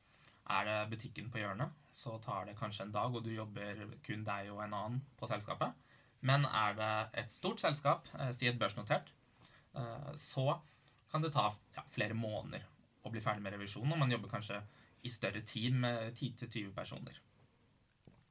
Er 0.52 0.68
det 0.68 0.90
butikken 0.92 1.30
på 1.31 1.40
hjørnet, 1.40 1.72
så 1.96 2.18
tar 2.19 2.50
det 2.50 2.58
kanskje 2.60 2.88
en 2.88 2.92
dag, 2.92 3.13
og 3.13 3.24
du 3.24 3.31
jobber 3.31 3.86
kun 4.04 4.25
deg 4.28 4.50
og 4.52 4.60
en 4.66 4.75
annen 4.75 5.00
på 5.19 5.30
selskapet. 5.31 5.72
Men 6.28 6.44
er 6.46 6.75
det 6.77 6.94
et 7.24 7.32
stort 7.32 7.62
selskap, 7.63 8.10
eh, 8.20 8.34
si 8.36 8.50
et 8.50 8.60
børsnotert, 8.60 9.13
så 10.20 10.60
kan 11.12 11.24
det 11.24 11.34
ta 11.34 11.50
ja, 11.75 11.84
flere 11.91 12.15
måneder 12.18 12.65
å 13.06 13.12
bli 13.12 13.22
ferdig 13.24 13.44
med 13.44 13.56
revisjonen. 13.56 13.94
Og 13.96 14.01
man 14.03 14.12
jobber 14.12 14.32
kanskje 14.32 14.62
i 15.08 15.12
større 15.12 15.41
team 15.48 15.82
med 15.86 16.12
10-20 16.13 16.74
personer. 16.75 17.18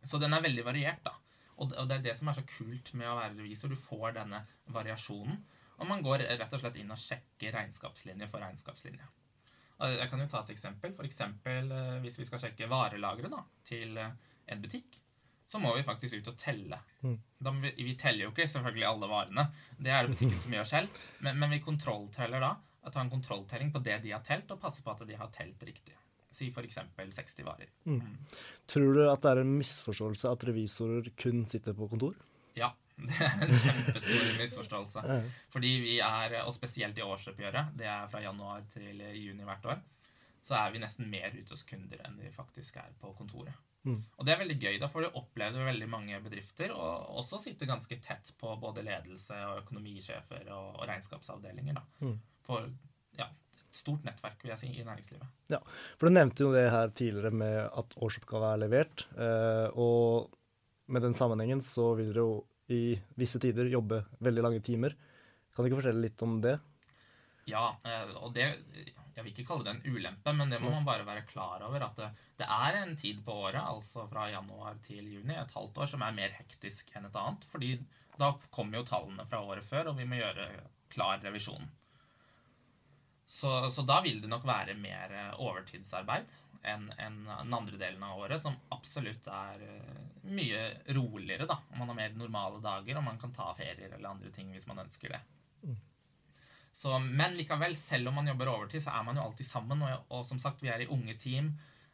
Så 0.05 0.21
den 0.21 0.33
er 0.33 0.45
veldig 0.45 0.65
variert, 0.65 1.03
da. 1.05 1.17
Og 1.61 1.73
det 1.89 1.99
er 1.99 2.05
det 2.05 2.15
som 2.17 2.31
er 2.31 2.39
så 2.39 2.45
kult 2.49 2.95
med 2.97 3.09
å 3.11 3.19
være 3.19 3.35
revisor. 3.37 3.69
Du 3.69 3.77
får 3.77 4.15
denne 4.17 4.39
variasjonen. 4.73 5.43
Og 5.81 5.89
man 5.89 6.05
går 6.05 6.27
rett 6.29 6.53
og 6.53 6.63
slett 6.63 6.79
inn 6.81 6.93
og 6.93 7.01
sjekker 7.01 7.55
regnskapslinje 7.57 8.29
for 8.31 8.45
regnskapslinje. 8.45 9.07
Jeg 9.81 10.09
kan 10.11 10.21
jo 10.21 10.29
ta 10.29 10.43
et 10.45 10.53
eksempel. 10.53 10.93
For 10.97 11.09
eksempel 11.09 11.71
eh, 11.73 11.95
hvis 12.05 12.19
vi 12.21 12.27
skal 12.29 12.43
sjekke 12.43 12.69
varelageret 12.69 13.37
til 13.69 13.97
eh, 13.97 14.11
en 14.53 14.61
butikk, 14.61 14.99
så 15.51 15.59
må 15.59 15.73
vi 15.75 15.87
faktisk 15.87 16.21
ut 16.21 16.29
og 16.31 16.37
telle. 16.39 16.77
Mm. 17.01 17.17
Vi, 17.63 17.73
vi, 17.81 17.95
teller 17.99 18.27
jo 18.27 18.35
ikke 18.35 18.47
selvfølgelig 18.53 18.87
alle 18.87 19.09
varene. 19.11 19.47
Det 19.79 19.91
er 19.91 20.05
det 20.05 20.13
butikken 20.13 20.45
som 20.45 20.59
gjør 20.59 20.69
selv. 20.69 21.01
Men, 21.25 21.41
men 21.41 21.57
vi 21.57 21.63
kontrollteller 21.65 22.45
da. 22.45 22.53
Tar 22.91 23.03
en 23.03 23.13
kontrolltelling 23.13 23.73
på 23.73 23.83
det 23.85 23.99
de 24.05 24.13
har 24.15 24.23
telt, 24.25 24.53
og 24.53 24.61
passer 24.61 24.85
på 24.85 24.93
at 24.93 25.03
de 25.09 25.19
har 25.19 25.33
telt 25.35 25.65
riktig 25.67 25.97
si 26.41 26.49
f.eks. 26.49 26.79
60 26.97 27.45
varer. 27.45 27.71
Mm. 27.85 27.99
Mm. 28.01 28.17
Tror 28.71 28.95
du 28.97 29.03
at 29.11 29.23
det 29.25 29.33
er 29.33 29.43
en 29.43 29.57
misforståelse 29.59 30.31
at 30.31 30.47
revisorer 30.49 31.11
kun 31.21 31.45
sitter 31.49 31.77
på 31.77 31.89
kontor? 31.91 32.15
Ja, 32.57 32.73
det 33.09 33.17
er 33.27 33.47
en 33.47 33.55
kjempestor 33.65 34.29
misforståelse. 34.41 35.21
Fordi 35.55 35.73
vi 35.87 35.97
er, 36.05 36.37
og 36.45 36.53
spesielt 36.57 36.99
i 36.99 37.07
årsoppgjøret, 37.07 37.73
det 37.79 37.89
er 37.89 38.11
fra 38.13 38.23
januar 38.25 38.67
til 38.75 39.01
juni 39.17 39.47
hvert 39.49 39.73
år, 39.75 39.83
så 40.47 40.57
er 40.59 40.71
vi 40.75 40.83
nesten 40.83 41.11
mer 41.11 41.35
ute 41.35 41.53
hos 41.53 41.67
kunder 41.69 42.01
enn 42.07 42.17
vi 42.21 42.31
faktisk 42.35 42.81
er 42.81 42.95
på 43.01 43.13
kontoret. 43.19 43.57
Mm. 43.89 44.01
Og 44.19 44.27
det 44.27 44.33
er 44.35 44.41
veldig 44.43 44.57
gøy, 44.61 44.75
da, 44.81 44.89
for 44.93 45.05
du 45.05 45.17
opplever 45.17 45.69
veldig 45.71 45.89
mange 45.89 46.19
bedrifter, 46.25 46.73
og 46.75 47.21
også 47.23 47.41
sitter 47.45 47.71
ganske 47.71 47.97
tett 48.05 48.33
på 48.41 48.53
både 48.61 48.85
ledelse 48.85 49.37
og 49.49 49.63
økonomisjefer 49.63 50.51
og, 50.57 50.83
regnskapsavdelinger. 50.91 51.79
da. 51.79 51.85
Mm. 52.05 52.19
For 52.45 52.69
ja, 53.17 53.31
et 53.57 53.65
stort 53.77 54.05
nettverk 54.05 54.45
vil 54.45 54.53
jeg 54.53 54.63
si, 54.65 54.73
i 54.75 54.85
næringslivet. 54.85 55.33
Ja, 55.55 55.63
for 55.97 56.09
Du 56.09 56.17
nevnte 56.17 56.45
jo 56.45 56.53
det 56.57 56.69
her 56.73 56.93
tidligere 56.93 57.33
med 57.33 57.57
at 57.69 57.97
årsoppgave 57.97 58.53
er 58.53 58.63
levert. 58.67 59.07
Eh, 59.17 59.69
og 59.81 60.31
med 60.91 61.07
den 61.07 61.17
sammenhengen 61.17 61.63
så 61.65 61.95
vil 61.97 62.13
dere 62.13 62.27
jo 62.27 62.39
i 62.75 62.95
visse 63.19 63.41
tider 63.43 63.71
jobbe 63.73 64.03
veldig 64.23 64.45
lange 64.45 64.63
timer. 64.65 64.97
Kan 65.55 65.65
du 65.65 65.71
ikke 65.71 65.81
fortelle 65.83 66.05
litt 66.05 66.23
om 66.27 66.39
det? 66.43 66.57
Ja, 67.51 67.73
eh, 67.85 68.13
og 68.21 68.35
det 68.37 68.47
Jeg 69.17 69.25
vil 69.25 69.33
ikke 69.33 69.49
kalle 69.49 69.67
det 69.67 69.73
en 69.75 69.97
ulempe, 69.97 70.33
men 70.33 70.53
det 70.53 70.61
må 70.63 70.71
man 70.71 70.87
bare 70.87 71.05
være 71.05 71.27
klar 71.29 71.61
over. 71.67 71.83
At 71.85 71.99
det, 71.99 72.07
det 72.41 72.47
er 72.47 72.79
en 72.79 72.95
tid 72.97 73.19
på 73.27 73.35
året, 73.49 73.61
altså 73.61 74.07
fra 74.09 74.29
januar 74.31 74.79
til 74.87 75.03
juni, 75.03 75.35
et 75.35 75.57
halvt 75.57 75.83
år, 75.83 75.91
som 75.93 76.05
er 76.07 76.15
mer 76.17 76.33
hektisk 76.39 76.95
enn 76.95 77.09
et 77.11 77.19
annet. 77.19 77.45
fordi 77.51 77.75
da 78.21 78.31
kommer 78.53 78.79
jo 78.79 78.87
tallene 78.89 79.27
fra 79.29 79.43
året 79.45 79.65
før, 79.65 79.91
og 79.91 79.99
vi 79.99 80.07
må 80.09 80.21
gjøre 80.21 80.47
klar 80.93 81.21
revisjon. 81.25 81.69
Så, 83.31 83.51
så 83.71 83.85
da 83.87 84.01
vil 84.05 84.23
det 84.23 84.31
nok 84.31 84.47
være 84.49 84.75
mer 84.79 85.13
overtidsarbeid 85.39 86.33
enn 86.63 86.89
en 86.99 87.19
den 87.25 87.55
andre 87.57 87.79
delen 87.81 88.03
av 88.05 88.19
året, 88.21 88.43
som 88.43 88.57
absolutt 88.75 89.27
er 89.33 89.63
mye 90.29 90.63
roligere. 90.93 91.49
da. 91.49 91.61
Man 91.79 91.89
har 91.89 91.99
mer 91.99 92.17
normale 92.17 92.61
dager, 92.65 92.99
og 93.01 93.07
man 93.07 93.21
kan 93.21 93.33
ta 93.35 93.53
ferier 93.57 93.95
eller 93.95 94.11
andre 94.11 94.33
ting 94.35 94.53
hvis 94.53 94.69
man 94.69 94.83
ønsker 94.85 95.17
det. 95.17 95.23
Så, 96.81 96.99
men 96.99 97.35
likevel, 97.37 97.77
selv 97.77 98.09
om 98.09 98.15
man 98.17 98.29
jobber 98.31 98.49
overtid, 98.49 98.81
så 98.81 98.95
er 98.97 99.03
man 99.05 99.19
jo 99.19 99.27
alltid 99.27 99.47
sammen. 99.47 99.83
Og, 99.85 100.07
og 100.17 100.23
som 100.25 100.39
sagt, 100.41 100.63
vi 100.65 100.71
er 100.73 100.81
i 100.81 100.89
unge 100.89 101.13
team. 101.21 101.51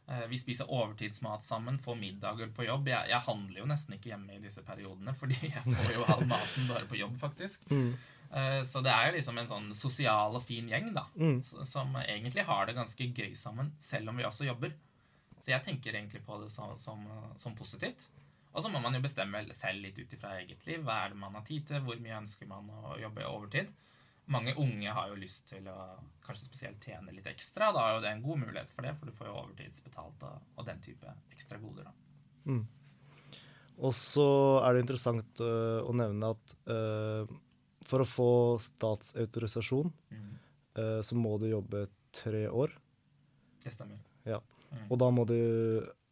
Eh, 0.07 0.27
vi 0.31 0.39
spiser 0.39 0.69
overtidsmat 0.71 1.43
sammen, 1.43 1.79
får 1.83 1.97
middager 1.99 2.53
på 2.55 2.63
jobb. 2.63 2.87
Jeg, 2.87 3.09
jeg, 3.11 3.19
handler 3.25 3.59
jo 3.59 3.67
nesten 3.67 3.97
ikke 3.97 4.13
hjemme 4.13 4.37
i 4.37 4.43
disse 4.45 4.63
periodene, 4.63 5.11
fordi 5.19 5.35
jeg 5.49 5.63
får 5.65 5.91
jo 5.91 6.05
all 6.07 6.23
maten 6.29 6.69
bare 6.71 6.87
på 6.87 7.01
jobb, 7.01 7.17
faktisk. 7.19 7.67
Mm. 7.67 7.91
Eh, 8.31 8.59
så 8.67 8.81
det 8.85 8.91
er 8.93 9.07
jo 9.07 9.15
liksom 9.17 9.39
en 9.39 9.49
sånn 9.49 9.71
sosial 9.77 10.35
og 10.39 10.43
fin 10.45 10.67
gjeng, 10.71 10.91
da. 10.95 11.07
Mm. 11.15 11.39
Som 11.43 11.95
egentlig 12.03 12.45
har 12.47 12.67
det 12.67 12.77
ganske 12.77 13.09
gøy 13.09 13.33
sammen, 13.39 13.73
selv 13.83 14.11
om 14.11 14.19
vi 14.19 14.27
også 14.27 14.47
jobber. 14.49 14.75
Så 15.41 15.53
jeg 15.53 15.63
tenker 15.63 15.95
egentlig 15.95 16.23
på 16.25 16.39
det 16.41 16.51
som, 16.51 16.75
som, 16.81 17.03
som 17.39 17.55
positivt. 17.55 18.09
Og 18.51 18.63
så 18.63 18.71
må 18.73 18.79
man 18.81 18.95
jo 18.97 19.03
bestemme 19.03 19.43
selv 19.53 19.83
litt 19.83 19.99
ut 19.99 20.13
ifra 20.15 20.37
eget 20.41 20.63
liv. 20.67 20.81
Hva 20.83 21.03
er 21.03 21.13
det 21.13 21.19
man 21.21 21.35
har 21.37 21.45
tid 21.47 21.67
til? 21.69 21.83
Hvor 21.85 21.99
mye 22.01 22.21
ønsker 22.23 22.49
man 22.49 22.71
å 22.73 22.97
jobbe 22.99 23.27
overtid? 23.29 23.75
mange 24.27 24.53
unge 24.59 24.91
har 24.91 25.11
jo 25.11 25.19
lyst 25.19 25.45
til 25.47 25.67
å 25.71 25.77
kanskje 26.25 26.49
spesielt 26.49 26.83
tjene 26.83 27.13
litt 27.15 27.27
ekstra. 27.29 27.71
Da 27.75 27.83
er 27.83 27.95
jo 27.95 28.03
det 28.03 28.11
en 28.11 28.23
god 28.25 28.41
mulighet 28.43 28.71
for 28.73 28.83
det, 28.83 28.93
for 28.99 29.07
du 29.07 29.15
får 29.15 29.29
jo 29.29 29.35
overtidsbetalt 29.41 30.25
og, 30.27 30.49
og 30.57 30.67
den 30.67 30.81
type 30.83 31.13
ekstra 31.31 31.59
goder. 31.61 31.87
da. 31.87 32.51
Mm. 32.51 32.65
Og 33.87 33.93
så 33.93 34.27
er 34.65 34.73
det 34.73 34.83
interessant 34.83 35.43
uh, 35.43 35.79
å 35.85 35.93
nevne 35.95 36.31
at 36.33 36.55
uh, 36.67 37.35
for 37.87 38.03
å 38.03 38.07
få 38.07 38.31
statsautorisasjon, 38.63 39.91
mm. 40.11 40.31
uh, 40.79 40.99
så 41.05 41.17
må 41.19 41.37
du 41.41 41.49
jobbe 41.49 41.85
tre 42.15 42.45
år. 42.49 42.73
Det 43.63 43.73
stemmer. 43.75 44.01
Ja. 44.27 44.41
Mm. 44.71 44.87
Og 44.89 44.99
da 45.03 45.13
må 45.13 45.27
du 45.29 45.37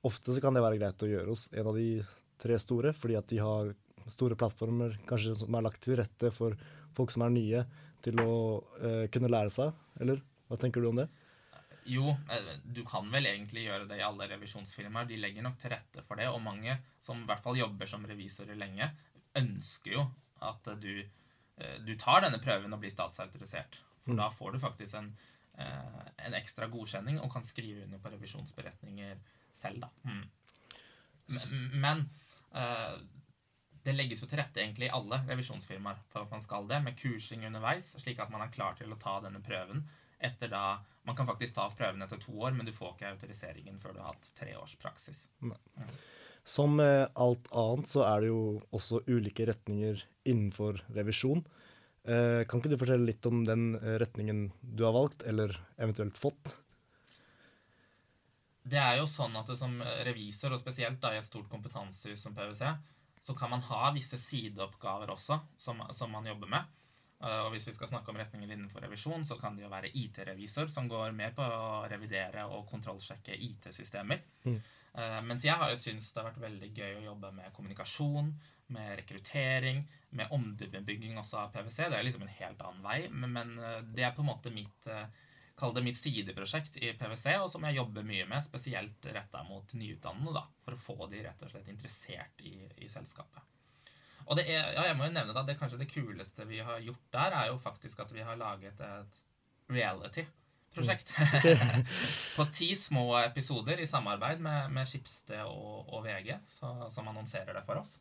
Ofte 0.05 0.35
så 0.35 0.37
kan 0.37 0.53
det 0.53 0.61
være 0.61 0.77
greit 0.77 1.01
å 1.01 1.07
gjøre 1.09 1.31
hos 1.33 1.47
en 1.49 1.65
av 1.65 1.77
de 1.79 2.03
tre 2.37 2.59
store, 2.61 2.91
fordi 2.93 3.15
at 3.17 3.25
de 3.31 3.39
har 3.41 3.71
store 4.13 4.35
plattformer 4.37 4.99
kanskje 5.09 5.33
som 5.39 5.55
er 5.57 5.63
lagt 5.65 5.81
til 5.81 5.97
rette 5.97 6.29
for 6.29 6.53
folk 6.93 7.09
som 7.09 7.23
er 7.25 7.33
nye 7.33 7.63
til 8.05 8.21
å 8.21 8.35
uh, 8.61 9.07
kunne 9.09 9.31
lære 9.33 9.49
seg, 9.55 9.73
eller? 9.97 10.21
Hva 10.45 10.59
tenker 10.61 10.83
du 10.83 10.91
om 10.91 11.01
det? 11.01 11.07
Jo, 11.85 12.15
eh, 12.33 12.51
du 12.65 12.81
kan 12.85 13.09
vel 13.13 13.27
egentlig 13.29 13.67
gjøre 13.67 13.85
det 13.89 13.99
i 13.99 14.05
alle 14.05 14.27
revisjonsfirmaer. 14.31 15.07
De 15.09 15.19
legger 15.21 15.45
nok 15.45 15.59
til 15.61 15.73
rette 15.73 16.01
for 16.07 16.17
det. 16.17 16.27
Og 16.33 16.41
mange 16.41 16.79
som 17.05 17.21
i 17.21 17.27
hvert 17.29 17.43
fall 17.45 17.59
jobber 17.59 17.89
som 17.89 18.05
revisorer 18.09 18.57
lenge, 18.57 18.89
ønsker 19.37 19.93
jo 19.93 20.05
at 20.45 20.69
du, 20.81 20.91
du 21.87 21.93
tar 21.99 22.25
denne 22.25 22.41
prøven 22.43 22.73
og 22.75 22.81
blir 22.83 22.93
statsautorisert. 22.93 23.79
For 24.03 24.13
mm. 24.13 24.19
da 24.19 24.29
får 24.33 24.55
du 24.55 24.61
faktisk 24.63 24.97
en, 24.99 25.11
eh, 25.57 25.99
en, 26.27 26.37
ekstra 26.37 26.67
godkjenning 26.71 27.21
og 27.23 27.31
kan 27.33 27.45
skrive 27.47 27.85
under 27.85 28.01
på 28.03 28.11
revisjonsberetninger 28.13 29.15
selv, 29.55 29.85
da. 29.85 29.91
Mm. 30.03 30.25
Men, 31.25 31.79
men 31.81 32.03
det 33.85 33.93
legges 33.93 34.21
jo 34.23 34.27
til 34.29 34.39
rette 34.41 34.61
egentlig 34.61 34.87
i 34.89 34.95
alle 34.97 35.19
revisjonsfirmaer 35.27 35.99
for 36.09 36.25
at 36.25 36.33
man 36.33 36.43
skal 36.43 36.67
det, 36.69 36.81
med 36.85 36.97
kursing 36.97 37.45
underveis, 37.45 37.93
slik 38.01 38.21
at 38.21 38.31
man 38.33 38.41
er 38.45 38.53
klar 38.53 38.77
til 38.77 38.93
å 38.93 38.99
ta 39.01 39.19
denne 39.23 39.41
prøven 39.45 39.83
etter 40.25 40.49
da 40.49 40.65
Man 41.05 41.15
kan 41.15 41.27
faktisk 41.27 41.53
ta 41.53 41.67
prøven 41.69 42.01
etter 42.01 42.17
to 42.17 42.33
år, 42.41 42.55
men 42.57 42.65
du 42.65 42.71
får 42.73 42.95
ikke 42.95 43.09
autoriseringen 43.11 43.75
før 43.77 43.91
du 43.93 43.99
har 44.01 44.15
hatt 44.15 44.31
tre 44.33 44.55
års 44.57 44.71
praksis. 44.81 45.19
Mm. 45.37 45.51
Som 46.45 46.77
med 46.77 47.09
alt 47.17 47.47
annet 47.57 47.89
så 47.89 48.03
er 48.05 48.21
det 48.21 48.29
jo 48.29 48.41
også 48.75 49.01
ulike 49.09 49.47
retninger 49.49 50.03
innenfor 50.29 50.83
revisjon. 50.93 51.41
Eh, 52.05 52.43
kan 52.45 52.61
ikke 52.61 52.69
du 52.75 52.77
fortelle 52.77 53.07
litt 53.07 53.25
om 53.25 53.41
den 53.47 53.73
eh, 53.79 53.95
retningen 54.01 54.51
du 54.61 54.85
har 54.85 54.93
valgt, 54.93 55.25
eller 55.25 55.55
eventuelt 55.81 56.17
fått? 56.21 56.53
Det 58.65 58.77
er 58.81 58.99
jo 58.99 59.07
sånn 59.09 59.33
at 59.37 59.49
det 59.49 59.57
som 59.57 59.73
revisor, 60.05 60.53
og 60.53 60.61
spesielt 60.61 61.01
da 61.01 61.13
i 61.13 61.19
et 61.21 61.25
stort 61.25 61.49
kompetansehus 61.49 62.21
som 62.21 62.37
PwC, 62.37 62.61
så 63.25 63.33
kan 63.37 63.49
man 63.49 63.65
ha 63.65 63.89
visse 63.93 64.17
sideoppgaver 64.21 65.09
også 65.13 65.39
som, 65.57 65.81
som 65.97 66.13
man 66.13 66.29
jobber 66.29 66.49
med. 66.53 66.71
Eh, 67.25 67.41
og 67.41 67.53
hvis 67.55 67.65
vi 67.69 67.73
skal 67.73 67.89
snakke 67.89 68.13
om 68.13 68.21
retninger 68.21 68.53
innenfor 68.53 68.85
revisjon, 68.85 69.25
så 69.25 69.37
kan 69.41 69.57
det 69.57 69.65
jo 69.65 69.73
være 69.73 69.89
IT-revisor, 69.97 70.69
som 70.69 70.89
går 70.91 71.15
mer 71.17 71.33
på 71.33 71.45
å 71.45 71.85
revidere 71.89 72.45
og 72.51 72.67
kontrollsjekke 72.69 73.37
IT-systemer. 73.49 74.21
Mm. 74.45 74.59
Uh, 74.95 75.19
mens 75.27 75.43
jeg 75.43 75.59
har 75.59 75.73
jo 75.73 75.79
syntes 75.79 76.07
det 76.13 76.21
har 76.21 76.29
vært 76.29 76.43
veldig 76.45 76.71
gøy 76.71 76.97
å 77.01 77.05
jobbe 77.09 77.31
med 77.35 77.53
kommunikasjon, 77.55 78.31
med 78.75 78.93
rekruttering, 79.01 79.83
med 80.15 80.31
omdømmebygging 80.33 81.19
også 81.19 81.41
av 81.43 81.53
PwC. 81.53 81.89
Det 81.91 81.97
er 81.99 82.05
liksom 82.07 82.23
en 82.23 82.35
helt 82.37 82.61
annen 82.63 82.85
vei, 82.85 82.99
men, 83.11 83.55
uh, 83.59 83.81
det 83.91 84.07
er 84.07 84.15
på 84.15 84.23
en 84.23 84.31
måte 84.31 84.53
mitt 84.55 84.87
uh, 84.87 85.03
kall 85.59 85.75
det 85.75 85.83
mitt 85.85 85.99
sideprosjekt 85.99 86.79
i 86.83 86.91
PwC, 86.99 87.27
og 87.39 87.49
som 87.51 87.63
jeg 87.67 87.77
jobber 87.77 88.07
mye 88.07 88.27
med, 88.27 88.43
spesielt 88.43 89.07
retta 89.15 89.43
mot 89.47 89.75
nyutdannede, 89.75 90.35
da, 90.35 90.45
for 90.65 90.75
å 90.75 90.81
få 90.85 91.09
de 91.11 91.21
rett 91.23 91.43
og 91.43 91.51
slett 91.51 91.69
interessert 91.71 92.43
i, 92.43 92.57
i 92.83 92.89
selskapet. 92.91 93.43
Og 94.25 94.39
det 94.39 94.47
er, 94.49 94.71
ja, 94.73 94.87
jeg 94.89 94.97
må 94.97 95.07
jo 95.07 95.13
nevne 95.15 95.35
da, 95.35 95.43
det 95.45 95.57
kanskje 95.59 95.79
det 95.83 95.91
kuleste 95.91 96.47
vi 96.49 96.59
har 96.65 96.81
gjort 96.83 97.05
der, 97.13 97.35
er 97.39 97.51
jo 97.51 97.61
faktisk 97.61 98.01
at 98.03 98.11
vi 98.15 98.25
har 98.25 98.39
laget 98.39 98.81
et 98.83 99.21
reality-prosjekt. 99.71 100.41
Mm. 100.75 101.85
på 102.37 102.45
ti 102.51 102.69
små 102.75 103.05
episoder 103.21 103.79
i 103.79 103.87
samarbeid 103.87 104.41
med, 104.43 104.71
med 104.75 104.89
Skipsted 104.89 105.43
og, 105.47 105.87
og 105.87 106.03
VG, 106.05 106.33
så, 106.57 106.73
som 106.91 107.07
annonserer 107.11 107.53
det 107.55 107.63
for 107.67 107.79
oss. 107.79 107.97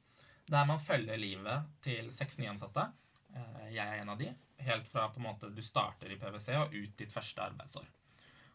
Der 0.50 0.66
man 0.68 0.82
følger 0.82 1.16
livet 1.16 1.68
til 1.84 2.10
seks 2.12 2.40
nyansatte. 2.42 2.88
Eh, 3.34 3.68
jeg 3.76 3.84
er 3.84 4.02
en 4.02 4.12
av 4.14 4.18
de 4.20 4.32
helt 4.64 4.88
fra 4.88 5.08
på 5.12 5.20
en 5.20 5.28
måte 5.28 5.50
du 5.50 5.62
starter 5.62 6.12
i 6.12 6.18
PwC 6.20 6.50
og 6.58 6.74
ut 6.74 6.96
ditt 6.98 7.12
første 7.12 7.42
arbeidsår. 7.44 7.86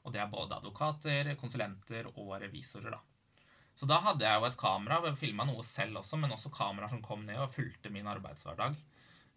Og 0.07 0.13
det 0.15 0.21
er 0.21 0.31
både 0.31 0.57
advokater, 0.57 1.33
konsulenter 1.39 2.07
og 2.15 2.35
revisorer, 2.41 2.93
da. 2.95 3.01
Så 3.79 3.87
da 3.87 3.99
hadde 4.03 4.25
jeg 4.27 4.39
jo 4.39 4.47
et 4.47 4.59
kamera. 4.59 4.99
Jeg 5.07 5.19
filma 5.21 5.45
noe 5.47 5.63
selv 5.63 6.01
også, 6.01 6.17
men 6.19 6.33
også 6.35 6.51
kameraer 6.51 6.91
som 6.91 7.03
kom 7.03 7.23
ned 7.27 7.39
og 7.39 7.53
fulgte 7.53 7.91
min 7.93 8.07
arbeidshverdag 8.11 8.75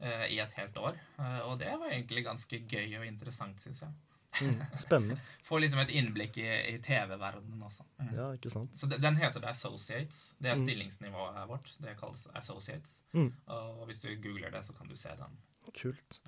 eh, 0.02 0.24
i 0.34 0.40
et 0.42 0.56
helt 0.58 0.78
år. 0.82 0.98
Eh, 1.18 1.42
og 1.46 1.60
det 1.60 1.70
var 1.78 1.92
egentlig 1.92 2.24
ganske 2.26 2.62
gøy 2.66 2.96
og 2.98 3.06
interessant, 3.06 3.62
syns 3.62 3.84
jeg. 3.84 3.94
Mm, 4.40 4.62
spennende. 4.80 5.18
Får 5.48 5.60
liksom 5.60 5.82
et 5.82 5.92
innblikk 5.98 6.38
i, 6.40 6.48
i 6.72 6.78
TV-verdenen 6.80 7.64
også. 7.66 7.84
Mm. 8.00 8.12
Ja, 8.16 8.30
ikke 8.38 8.52
sant. 8.54 8.72
Så 8.78 8.88
Den 8.88 9.18
heter 9.20 9.42
The 9.42 9.50
Associates. 9.52 10.24
Det 10.38 10.52
er 10.52 10.56
mm. 10.56 10.64
stillingsnivået 10.64 11.42
vårt. 11.50 11.74
Det 11.82 11.96
kalles 12.00 12.24
Associates. 12.38 13.00
Mm. 13.12 13.32
Og 13.52 13.84
hvis 13.90 14.00
du 14.00 14.08
googler 14.22 14.54
det, 14.54 14.64
så 14.66 14.72
kan 14.76 14.88
du 14.88 14.96
se 14.96 15.12
den. 15.18 15.36
Kult. 15.76 16.22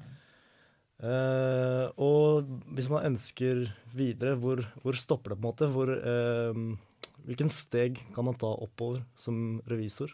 Uh, 1.02 1.90
og 1.98 2.46
hvis 2.76 2.88
man 2.92 3.08
ønsker 3.10 3.64
videre, 3.96 4.36
hvor, 4.38 4.62
hvor, 4.82 4.94
stopper 4.94 5.32
det 5.32 5.40
på 5.40 5.42
en 5.42 5.48
måte? 5.48 5.70
Hvor, 5.72 5.90
uh, 5.90 7.08
hvilken 7.26 7.50
steg 7.50 7.98
kan 8.14 8.28
man 8.28 8.38
ta 8.38 8.52
oppover 8.52 9.02
som 9.18 9.58
revisor 9.70 10.12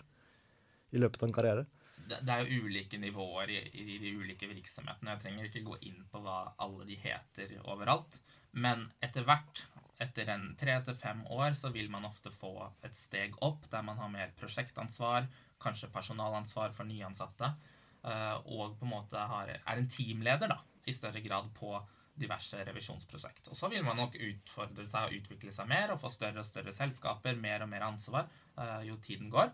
i 0.94 1.02
løpet 1.02 1.23
av 1.23 1.28
en 1.28 1.37
karriere? 1.37 1.66
Det, 2.10 2.34
er 2.34 2.44
jo 2.44 2.66
ulike 2.66 2.98
nivåer 2.98 3.52
i, 3.54 3.58
i, 3.72 3.98
de 4.02 4.14
ulike 4.18 4.48
virksomhetene. 4.50 5.14
Jeg 5.14 5.22
trenger 5.24 5.48
ikke 5.48 5.66
gå 5.66 5.76
inn 5.88 6.00
på 6.10 6.22
hva 6.24 6.40
alle 6.62 6.86
de 6.88 6.98
heter 6.98 7.52
overalt. 7.62 8.18
Men 8.52 8.88
etter 9.04 9.26
hvert, 9.28 9.64
etter 10.02 10.32
en 10.34 10.48
tre 10.58 10.78
til 10.86 10.98
fem 10.98 11.22
år, 11.30 11.54
så 11.58 11.70
vil 11.74 11.90
man 11.92 12.08
ofte 12.08 12.32
få 12.34 12.54
et 12.86 12.96
steg 12.98 13.36
opp 13.46 13.68
der 13.70 13.84
man 13.86 14.00
har 14.00 14.10
mer 14.12 14.34
prosjektansvar, 14.40 15.28
kanskje 15.62 15.92
personalansvar 15.92 16.74
for 16.76 16.88
nyansatte. 16.88 17.52
Eh, 18.00 18.36
og 18.48 18.78
på 18.80 18.86
en 18.88 18.94
måte 18.94 19.30
har, 19.32 19.54
er 19.60 19.80
en 19.80 19.90
teamleder 19.92 20.50
da, 20.50 20.60
i 20.88 20.96
større 20.96 21.22
grad 21.24 21.50
på 21.56 21.74
diverse 22.20 22.60
revisjonsprosjekt. 22.66 23.48
Og 23.50 23.56
så 23.56 23.68
vil 23.72 23.84
man 23.84 23.98
nok 24.00 24.16
utfordre 24.20 24.86
seg 24.88 25.08
og 25.08 25.20
utvikle 25.20 25.52
seg 25.56 25.68
mer 25.70 25.94
og 25.94 26.00
få 26.02 26.10
større 26.12 26.42
og 26.42 26.48
større 26.48 26.74
selskaper, 26.76 27.38
mer 27.40 27.64
og 27.64 27.70
mer 27.72 27.86
ansvar 27.86 28.28
uh, 28.58 28.80
jo 28.84 28.98
tiden 29.04 29.30
går. 29.32 29.52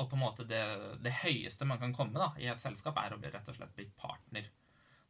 Og 0.00 0.08
på 0.08 0.16
en 0.16 0.22
måte 0.22 0.46
det, 0.48 0.62
det 1.04 1.12
høyeste 1.20 1.68
man 1.68 1.80
kan 1.80 1.92
komme 1.96 2.16
da, 2.20 2.30
i 2.40 2.48
et 2.48 2.60
selskap, 2.60 2.96
er 2.98 3.14
å 3.14 3.20
bli 3.20 3.32
rett 3.32 3.48
og 3.48 3.56
slett 3.58 3.74
bli 3.76 3.88
partner. 3.98 4.46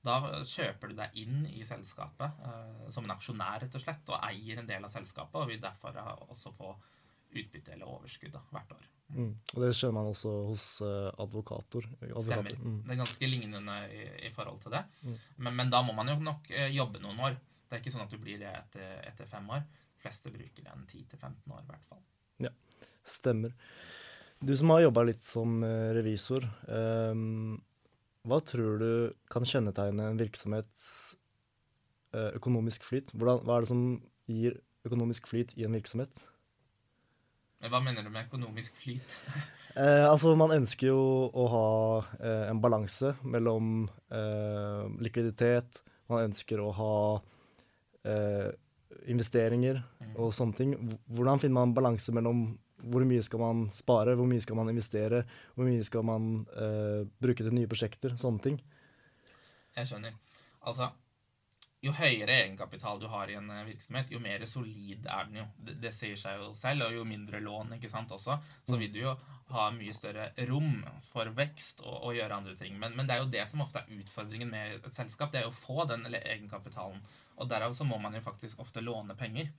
Da 0.02 0.16
kjøper 0.42 0.90
du 0.90 0.96
deg 0.98 1.18
inn 1.22 1.44
i 1.46 1.62
selskapet 1.66 2.40
eh, 2.48 2.88
som 2.94 3.06
en 3.06 3.14
aksjonær 3.14 3.60
rett 3.62 3.76
og 3.78 3.84
slett, 3.84 4.08
og 4.10 4.24
eier 4.26 4.58
en 4.58 4.66
del 4.66 4.88
av 4.88 4.90
selskapet, 4.90 5.38
og 5.38 5.52
vil 5.52 5.62
derfor 5.62 6.00
også 6.26 6.50
få 6.56 6.72
utbytte 7.32 7.76
eller 7.76 7.88
overskudd 7.88 8.34
da, 8.34 8.42
hvert 8.50 8.74
år. 8.74 8.88
Mm. 9.12 9.30
Og 9.54 9.62
det 9.62 9.70
skjønner 9.76 9.94
man 9.94 10.10
også 10.10 10.32
hos 10.48 10.66
advokator. 10.82 11.86
advokater. 12.02 12.26
Stemmer. 12.26 12.58
Mm. 12.58 12.82
Det 12.82 12.92
er 12.92 13.00
ganske 13.00 13.28
lignende 13.28 13.78
i, 13.92 14.02
i 14.28 14.32
forhold 14.34 14.60
til 14.64 14.74
det. 14.74 14.82
Mm. 15.04 15.16
Men, 15.36 15.56
men, 15.60 15.72
da 15.72 15.82
må 15.86 15.94
man 15.96 16.10
jo 16.10 16.18
nok 16.20 16.50
jobbe 16.72 17.00
noen 17.04 17.22
år. 17.28 17.38
Det 17.68 17.78
er 17.78 17.84
ikke 17.84 17.94
sånn 17.94 18.04
at 18.04 18.12
du 18.12 18.20
blir 18.20 18.40
det 18.42 18.50
etter, 18.52 18.98
etter 19.08 19.28
fem 19.30 19.46
år. 19.54 19.62
De 19.96 20.02
fleste 20.02 20.32
bruker 20.34 20.66
en 20.72 20.82
10-15 20.84 21.54
år 21.54 21.62
i 21.62 21.70
hvert 21.70 21.86
fall. 21.88 22.02
Ja, 22.42 22.50
stemmer. 23.06 23.54
Du 24.42 24.56
som 24.58 24.72
har 24.74 24.82
jobba 24.82 25.04
litt 25.06 25.22
som 25.22 25.60
uh, 25.62 25.92
revisor, 25.94 26.46
um, 26.66 27.60
hva 28.26 28.38
tror 28.46 28.78
du 28.78 28.90
kan 29.30 29.46
kjennetegne 29.46 30.12
en 30.12 30.18
virksomhet 30.20 30.86
eh, 32.14 32.28
økonomisk 32.38 32.84
flyt. 32.86 33.10
Hvordan, 33.16 33.40
hva 33.42 33.56
er 33.56 33.64
det 33.64 33.70
som 33.72 33.80
gir 34.30 34.60
økonomisk 34.86 35.26
flyt 35.30 35.56
i 35.58 35.66
en 35.66 35.74
virksomhet? 35.74 36.22
Hva 37.62 37.80
mener 37.82 38.06
du 38.06 38.12
med 38.14 38.28
økonomisk 38.30 38.78
flyt? 38.84 39.18
Eh, 39.72 40.04
altså, 40.04 40.34
man 40.36 40.50
ønsker 40.52 40.90
jo 40.90 41.02
å 41.32 41.44
ha 41.48 41.68
eh, 42.20 42.42
en 42.50 42.58
balanse 42.60 43.14
mellom 43.24 43.86
eh, 44.12 44.82
likviditet, 45.00 45.78
man 46.12 46.26
ønsker 46.26 46.60
å 46.60 46.66
ha 46.76 46.96
eh, 48.04 48.50
investeringer 49.08 49.80
Mm. 50.12 50.18
og 50.20 50.32
sånne 50.36 50.56
ting. 50.58 50.74
Hvordan 51.08 51.40
finner 51.40 51.54
man 51.60 51.74
balanse 51.74 52.12
mellom 52.12 52.58
hvor 52.82 53.06
mye 53.08 53.22
skal 53.22 53.42
man 53.42 53.66
spare, 53.74 54.16
hvor 54.18 54.28
mye 54.28 54.42
skal 54.42 54.58
man 54.58 54.72
investere, 54.72 55.22
hvor 55.54 55.68
mye 55.68 55.84
skal 55.86 56.06
man 56.06 56.32
eh, 56.56 57.02
bruke 57.22 57.44
til 57.44 57.54
nye 57.54 57.70
prosjekter, 57.70 58.16
sånne 58.20 58.44
ting. 58.46 58.58
Jeg 59.76 59.88
skjønner. 59.88 60.18
Altså, 60.68 60.90
jo 61.82 61.90
høyere 61.96 62.36
egenkapital 62.44 63.00
du 63.02 63.08
har 63.10 63.30
i 63.30 63.36
en 63.38 63.48
eh, 63.50 63.64
virksomhet, 63.72 64.10
jo 64.14 64.20
mer 64.22 64.44
solid 64.46 65.06
er 65.10 65.30
den 65.30 65.40
jo. 65.40 65.46
Det, 65.66 65.78
det 65.82 65.94
sier 65.96 66.18
seg 66.18 66.38
jo 66.38 66.52
selv, 66.58 66.86
og 66.86 66.98
jo 66.98 67.06
mindre 67.08 67.40
lån 67.42 67.74
ikke 67.78 67.90
sant, 67.90 68.14
også, 68.14 68.38
så 68.68 68.78
vil 68.78 68.92
du 68.94 69.00
jo 69.02 69.16
ha 69.52 69.66
mye 69.74 69.94
større 69.96 70.28
rom 70.48 70.84
for 71.10 71.28
vekst 71.36 71.82
og, 71.84 71.96
og 71.96 72.14
gjøre 72.16 72.38
andre 72.38 72.54
ting. 72.60 72.78
Men, 72.78 72.94
men 72.96 73.08
det 73.08 73.16
er 73.16 73.24
jo 73.24 73.32
det 73.32 73.48
som 73.50 73.64
ofte 73.64 73.82
er 73.82 73.98
utfordringen 73.98 74.52
med 74.52 74.78
et 74.78 74.94
selskap, 74.96 75.32
det 75.32 75.42
er 75.42 75.48
jo 75.48 75.52
å 75.54 75.58
få 75.58 75.88
den 75.90 76.06
egenkapitalen. 76.06 77.02
Og 77.42 77.50
derav 77.50 77.74
så 77.74 77.86
må 77.88 77.98
man 77.98 78.14
jo 78.14 78.22
faktisk 78.24 78.62
ofte 78.62 78.84
låne 78.84 79.18
penger. 79.18 79.50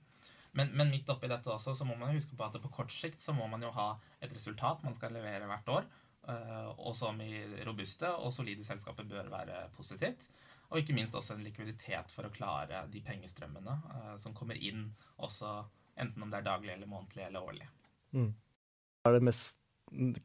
Men, 0.54 0.70
men 0.78 0.90
midt 0.92 1.08
oppi 1.10 1.28
dette 1.30 1.50
også, 1.50 1.74
så 1.74 1.86
må 1.86 1.96
man 1.98 2.14
huske 2.14 2.36
på 2.38 2.46
at 2.46 2.56
på 2.62 2.70
kort 2.72 2.92
sikt 2.94 3.22
så 3.22 3.34
må 3.34 3.48
man 3.50 3.62
jo 3.64 3.72
ha 3.74 3.88
et 4.22 4.32
resultat 4.32 4.84
man 4.86 4.94
skal 4.94 5.14
levere 5.16 5.48
hvert 5.50 5.70
år, 5.76 5.88
eh, 6.30 6.68
og 6.78 6.94
som 6.98 7.18
i 7.24 7.42
robuste 7.66 8.10
og 8.20 8.30
solide 8.34 8.66
selskaper 8.66 9.08
bør 9.10 9.32
være 9.32 9.64
positivt. 9.74 10.28
Og 10.70 10.80
ikke 10.80 10.94
minst 10.96 11.14
også 11.14 11.34
en 11.34 11.42
likviditet 11.44 12.10
for 12.14 12.26
å 12.26 12.32
klare 12.34 12.84
de 12.90 13.02
pengestrømmene 13.04 13.74
eh, 13.96 14.14
som 14.22 14.36
kommer 14.36 14.58
inn, 14.58 14.86
også 15.18 15.56
enten 16.00 16.22
om 16.22 16.30
det 16.30 16.40
er 16.40 16.48
daglig 16.48 16.72
eller 16.76 16.90
månedlig 16.90 17.26
eller 17.26 17.50
årlig. 17.50 17.68
Hva 18.14 19.10
er 19.10 19.18
det 19.18 19.26
mest 19.26 19.58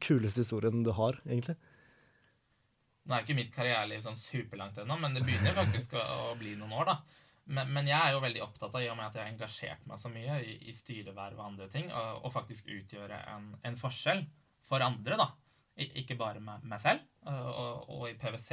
kuleste 0.02 0.44
historien 0.44 0.86
du 0.86 0.92
har, 0.94 1.18
egentlig? 1.26 1.58
Nå 3.06 3.16
er 3.16 3.24
ikke 3.24 3.38
mitt 3.38 3.50
karriereliv 3.54 4.02
sånn 4.04 4.18
superlangt 4.18 4.78
ennå, 4.78 4.96
men 5.00 5.16
det 5.16 5.24
begynner 5.26 5.56
faktisk 5.58 5.96
å, 5.98 6.04
å 6.30 6.38
bli 6.38 6.54
noen 6.58 6.74
år, 6.78 6.92
da. 6.92 7.20
Men, 7.50 7.70
men 7.74 7.88
jeg 7.90 7.98
er 7.98 8.14
jo 8.14 8.22
veldig 8.22 8.42
opptatt 8.44 8.74
av, 8.74 8.82
i 8.82 8.90
og 8.92 8.98
med 8.98 9.08
at 9.08 9.16
jeg 9.18 9.24
har 9.24 9.32
engasjert 9.32 9.86
meg 9.90 9.98
så 9.98 10.10
mye 10.12 10.36
i, 10.46 10.52
i 10.70 10.74
styreverv 10.76 11.38
og 11.40 11.46
andre 11.48 11.66
ting, 11.72 11.88
og, 11.90 12.28
faktisk 12.34 12.68
utgjøre 12.70 13.18
en, 13.32 13.48
en 13.66 13.78
forskjell 13.78 14.22
for 14.68 14.84
andre, 14.86 15.18
da. 15.18 15.26
I, 15.80 15.88
ikke 16.02 16.18
bare 16.20 16.42
meg, 16.44 16.62
meg 16.68 16.82
selv. 16.82 17.02
Og, 17.26 17.88
og 17.96 18.04
i 18.10 18.14
PwC 18.20 18.52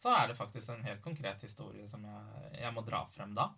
så 0.00 0.12
er 0.14 0.30
det 0.30 0.38
faktisk 0.38 0.70
en 0.72 0.86
helt 0.86 1.02
konkret 1.04 1.42
historie 1.44 1.88
som 1.90 2.04
jeg, 2.06 2.52
jeg 2.62 2.72
må 2.76 2.84
dra 2.86 3.02
frem 3.12 3.34
da. 3.36 3.50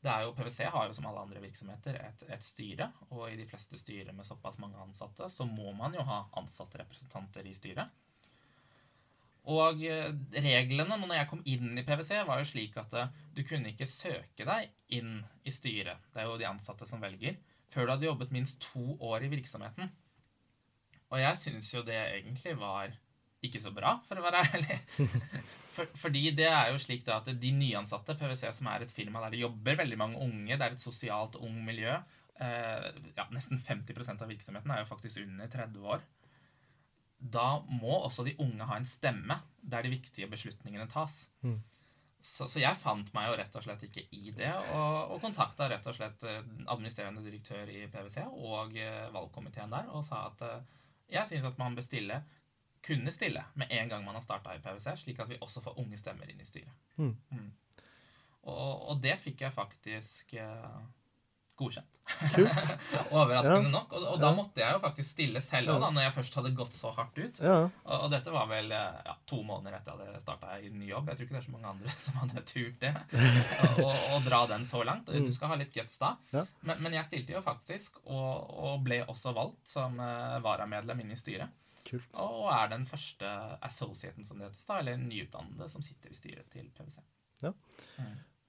Det 0.00 0.08
er 0.08 0.24
jo, 0.24 0.32
PwC 0.36 0.62
har 0.72 0.86
jo 0.88 0.94
som 0.96 1.10
alle 1.10 1.26
andre 1.26 1.42
virksomheter 1.42 1.98
et, 2.00 2.22
et 2.32 2.44
styre, 2.44 2.86
og 3.12 3.26
i 3.28 3.36
de 3.36 3.44
fleste 3.48 3.76
styrer 3.76 4.14
med 4.16 4.24
såpass 4.24 4.56
mange 4.62 4.80
ansatte, 4.80 5.28
så 5.28 5.44
må 5.44 5.74
man 5.76 5.96
jo 5.98 6.04
ha 6.08 6.22
ansatte 6.40 6.80
representanter 6.80 7.44
i 7.44 7.52
styret. 7.56 7.90
Og 9.48 9.80
eh, 9.88 10.10
reglene 10.44 10.98
når 11.00 11.14
jeg 11.16 11.28
kom 11.30 11.40
inn 11.48 11.78
i 11.80 11.84
PwC, 11.86 12.12
var 12.28 12.42
jo 12.42 12.48
slik 12.50 12.76
at 12.80 12.92
eh, 12.98 13.12
du 13.36 13.42
kunne 13.48 13.72
ikke 13.72 13.88
søke 13.88 14.44
deg 14.46 14.68
inn 14.98 15.20
i 15.46 15.54
styret, 15.54 16.02
det 16.12 16.22
er 16.22 16.28
jo 16.28 16.38
de 16.40 16.48
ansatte 16.50 16.88
som 16.88 17.00
velger, 17.02 17.38
før 17.72 17.86
du 17.86 17.94
hadde 17.94 18.08
jobbet 18.10 18.34
minst 18.34 18.60
to 18.62 18.98
år 19.06 19.24
i 19.24 19.30
virksomheten. 19.32 19.88
Og 21.10 21.18
jeg 21.22 21.40
syns 21.40 21.70
jo 21.72 21.82
det 21.86 21.96
egentlig 21.96 22.54
var 22.60 22.92
ikke 23.40 23.62
så 23.62 23.72
bra, 23.74 23.96
for 24.06 24.20
å 24.20 24.24
være 24.26 24.44
ærlig. 24.52 24.78
For, 25.74 25.88
fordi 26.02 26.26
det 26.36 26.48
er 26.50 26.72
jo 26.72 26.80
slik 26.82 27.08
at 27.08 27.30
de 27.30 27.52
nyansatte, 27.56 28.18
PwC 28.18 28.50
som 28.52 28.68
er 28.68 28.84
et 28.84 28.92
firma 28.92 29.22
der 29.24 29.36
det 29.36 29.44
jobber 29.44 29.78
veldig 29.80 29.98
mange 29.98 30.20
unge, 30.20 30.52
det 30.52 30.66
er 30.66 30.74
et 30.76 30.82
sosialt 30.82 31.38
ung 31.40 31.56
miljø 31.64 31.94
eh, 31.94 32.88
ja, 33.16 33.26
Nesten 33.32 33.60
50% 33.60 34.24
av 34.24 34.32
virksomheten 34.32 34.74
er 34.74 34.82
jo 34.82 34.90
faktisk 34.90 35.22
under 35.22 35.50
30 35.50 35.92
år. 35.94 36.04
Da 37.20 37.60
må 37.68 37.98
også 37.98 38.24
de 38.24 38.36
unge 38.40 38.64
ha 38.64 38.78
en 38.80 38.88
stemme 38.88 39.36
der 39.60 39.84
de 39.84 39.92
viktige 39.92 40.28
beslutningene 40.30 40.88
tas. 40.90 41.22
Mm. 41.44 41.58
Så, 42.20 42.46
så 42.48 42.60
jeg 42.60 42.76
fant 42.76 43.08
meg 43.16 43.30
jo 43.30 43.36
rett 43.40 43.54
og 43.56 43.64
slett 43.64 43.84
ikke 43.86 44.02
i 44.12 44.32
det, 44.36 44.50
og, 44.74 45.14
og 45.14 45.22
kontakta 45.22 45.70
rett 45.70 45.86
og 45.88 45.96
slett 45.96 46.24
eh, 46.28 46.42
administrerende 46.68 47.24
direktør 47.24 47.70
i 47.72 47.86
PwC 47.88 48.18
og 48.28 48.76
eh, 48.76 49.06
valgkomiteen 49.14 49.72
der 49.72 49.88
og 49.88 50.04
sa 50.04 50.26
at 50.28 50.44
eh, 50.44 50.66
jeg 51.16 51.30
syns 51.30 51.48
at 51.48 51.56
man 51.60 51.78
bør 51.78 51.86
stille, 51.86 52.20
kunne 52.84 53.12
stille 53.14 53.44
med 53.60 53.72
en 53.72 53.88
gang 53.88 54.04
man 54.04 54.18
har 54.18 54.24
starta 54.24 54.52
i 54.52 54.60
PwC, 54.60 54.92
slik 55.00 55.22
at 55.24 55.32
vi 55.32 55.40
også 55.40 55.64
får 55.64 55.80
unge 55.80 55.96
stemmer 56.00 56.28
inn 56.28 56.44
i 56.44 56.48
styret. 56.48 56.76
Mm. 57.00 57.16
Mm. 57.32 57.48
Og, 58.52 58.88
og 58.92 59.00
det 59.00 59.16
fikk 59.20 59.46
jeg 59.46 59.56
faktisk 59.56 60.36
godkjent. 61.60 61.86
Kult. 62.34 62.56
Overraskende 63.14 63.68
Ja. 63.68 63.72
nok. 63.74 63.92
Og, 63.94 64.04
og 64.14 64.16
da 64.22 64.30
Ja. 64.30 64.34
måtte 64.34 64.58
jeg 64.64 64.72
jo 64.74 64.80
faktisk 64.82 65.10
stille 65.14 65.40
selv 65.44 65.70
òg, 65.76 65.80
Ja. 65.84 65.90
når 65.94 66.02
jeg 66.06 66.14
først 66.16 66.34
hadde 66.40 66.50
gått 66.58 66.72
så 66.74 66.90
hardt 66.96 67.18
ut. 67.20 67.38
Ja, 67.44 67.58
Og, 67.84 67.94
og 68.06 68.10
dette 68.10 68.32
var 68.34 68.48
vel 68.50 68.72
eh, 68.74 68.98
ja, 69.06 69.14
to 69.30 69.38
måneder 69.46 69.76
etter 69.78 69.92
jeg 70.00 70.08
hadde 70.10 70.22
starta 70.24 70.56
i 70.58 70.68
ny 70.74 70.88
jobb. 70.90 71.06
Jeg 71.12 71.16
tror 71.20 71.26
ikke 71.28 71.36
det 71.36 71.42
er 71.42 71.46
så 71.46 71.54
mange 71.54 71.70
andre 71.70 71.94
som 72.06 72.18
hadde 72.24 72.44
turt 72.50 72.80
det. 72.82 72.92
Å 73.86 73.92
å 74.16 74.20
dra 74.26 74.42
den 74.50 74.66
så 74.66 74.82
langt. 74.84 75.06
Du 75.06 75.30
skal 75.32 75.52
ha 75.54 75.60
litt 75.60 75.72
guts 75.76 75.98
da. 76.02 76.16
Ja. 76.34 76.44
Men, 76.62 76.82
men 76.82 76.92
jeg 76.98 77.06
stilte 77.06 77.36
jo 77.38 77.42
faktisk, 77.46 78.00
og, 78.06 78.50
og 78.58 78.82
ble 78.88 79.02
også 79.06 79.32
valgt 79.36 79.66
som 79.70 80.00
uh, 80.02 80.40
varamedlem 80.42 81.00
inn 81.04 81.12
i 81.14 81.20
styret. 81.20 81.48
kult. 81.86 82.10
Og 82.22 82.50
er 82.52 82.68
den 82.74 82.84
første 82.86 83.26
associaten, 83.66 84.26
som 84.26 84.38
det 84.38 84.50
heter, 84.50 84.66
da, 84.68 84.78
eller 84.82 84.96
nyutdannede, 85.00 85.70
som 85.70 85.82
sitter 85.82 86.10
i 86.10 86.18
styret 86.18 86.50
til 86.52 86.68
PwC. 86.76 86.98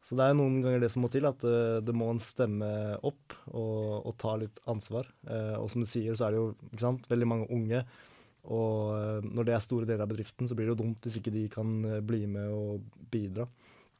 Så 0.02 0.18
det 0.18 0.26
er 0.26 0.38
noen 0.38 0.62
ganger 0.64 0.82
det 0.82 0.90
som 0.94 1.04
må 1.06 1.12
til, 1.14 1.28
at 1.30 1.44
det, 1.46 1.84
det 1.86 1.94
må 1.96 2.08
en 2.10 2.22
stemme 2.22 2.70
opp 3.06 3.36
og, 3.54 4.08
og 4.10 4.16
ta 4.22 4.34
litt 4.42 4.58
ansvar. 4.72 5.10
Eh, 5.30 5.58
og 5.60 5.70
som 5.72 5.84
du 5.84 5.90
sier, 5.90 6.16
så 6.18 6.28
er 6.28 6.34
det 6.34 6.42
jo 6.42 6.80
sant, 6.82 7.06
veldig 7.12 7.28
mange 7.30 7.50
unge. 7.54 7.84
Og 8.50 8.96
eh, 8.98 9.28
når 9.30 9.48
det 9.48 9.56
er 9.56 9.64
store 9.64 9.86
deler 9.86 10.08
av 10.08 10.10
bedriften, 10.10 10.50
så 10.50 10.58
blir 10.58 10.68
det 10.68 10.74
jo 10.74 10.82
dumt 10.82 11.06
hvis 11.06 11.20
ikke 11.22 11.34
de 11.36 11.46
kan 11.54 11.76
eh, 11.86 12.02
bli 12.02 12.24
med 12.30 12.50
og 12.50 13.02
bidra. 13.14 13.46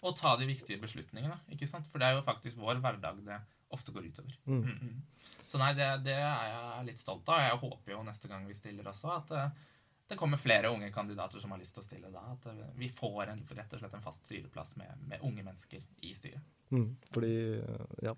Og 0.02 0.18
ta 0.18 0.34
de 0.40 0.50
viktige 0.50 0.82
beslutningene, 0.82 1.38
ikke 1.54 1.70
sant? 1.70 1.86
For 1.94 2.02
det 2.02 2.10
er 2.10 2.18
jo 2.18 2.26
faktisk 2.26 2.58
vår 2.62 2.82
hverdag 2.82 3.22
det 3.28 3.38
ofte 3.72 3.94
går 3.94 4.10
utover. 4.10 4.34
Mm. 4.50 4.64
Mm, 4.66 4.80
mm. 4.82 5.36
Så 5.52 5.60
nei, 5.62 5.74
det, 5.78 5.88
det 6.08 6.16
er 6.18 6.48
jeg 6.50 6.88
litt 6.90 7.04
stolt 7.04 7.30
av. 7.30 7.44
Jeg 7.46 7.60
håper 7.62 7.94
jo 7.94 8.02
neste 8.08 8.32
gang 8.32 8.48
vi 8.48 8.58
stiller 8.58 8.90
også, 8.90 9.14
at 9.20 9.36
eh, 9.38 9.70
det 10.12 10.20
kommer 10.20 10.38
flere 10.38 10.70
unge 10.70 10.92
kandidater 10.92 11.40
som 11.40 11.54
har 11.54 11.62
lyst 11.62 11.74
til 11.78 11.84
å 11.84 11.88
stille 11.88 12.12
da. 12.12 12.26
At 12.34 12.50
eh, 12.52 12.64
vi 12.76 12.90
får 12.92 13.32
en, 13.32 13.46
rett 13.56 13.76
og 13.76 13.80
slett 13.80 13.96
en 13.96 14.04
fast 14.04 14.26
styreplass 14.28 14.76
med, 14.80 14.92
med 15.08 15.24
unge 15.24 15.46
mennesker 15.46 15.80
i 16.04 16.12
styret. 16.18 16.44
Mm, 16.72 16.90
fordi, 17.16 17.36
eh, 17.60 17.86
ja. 18.10 18.16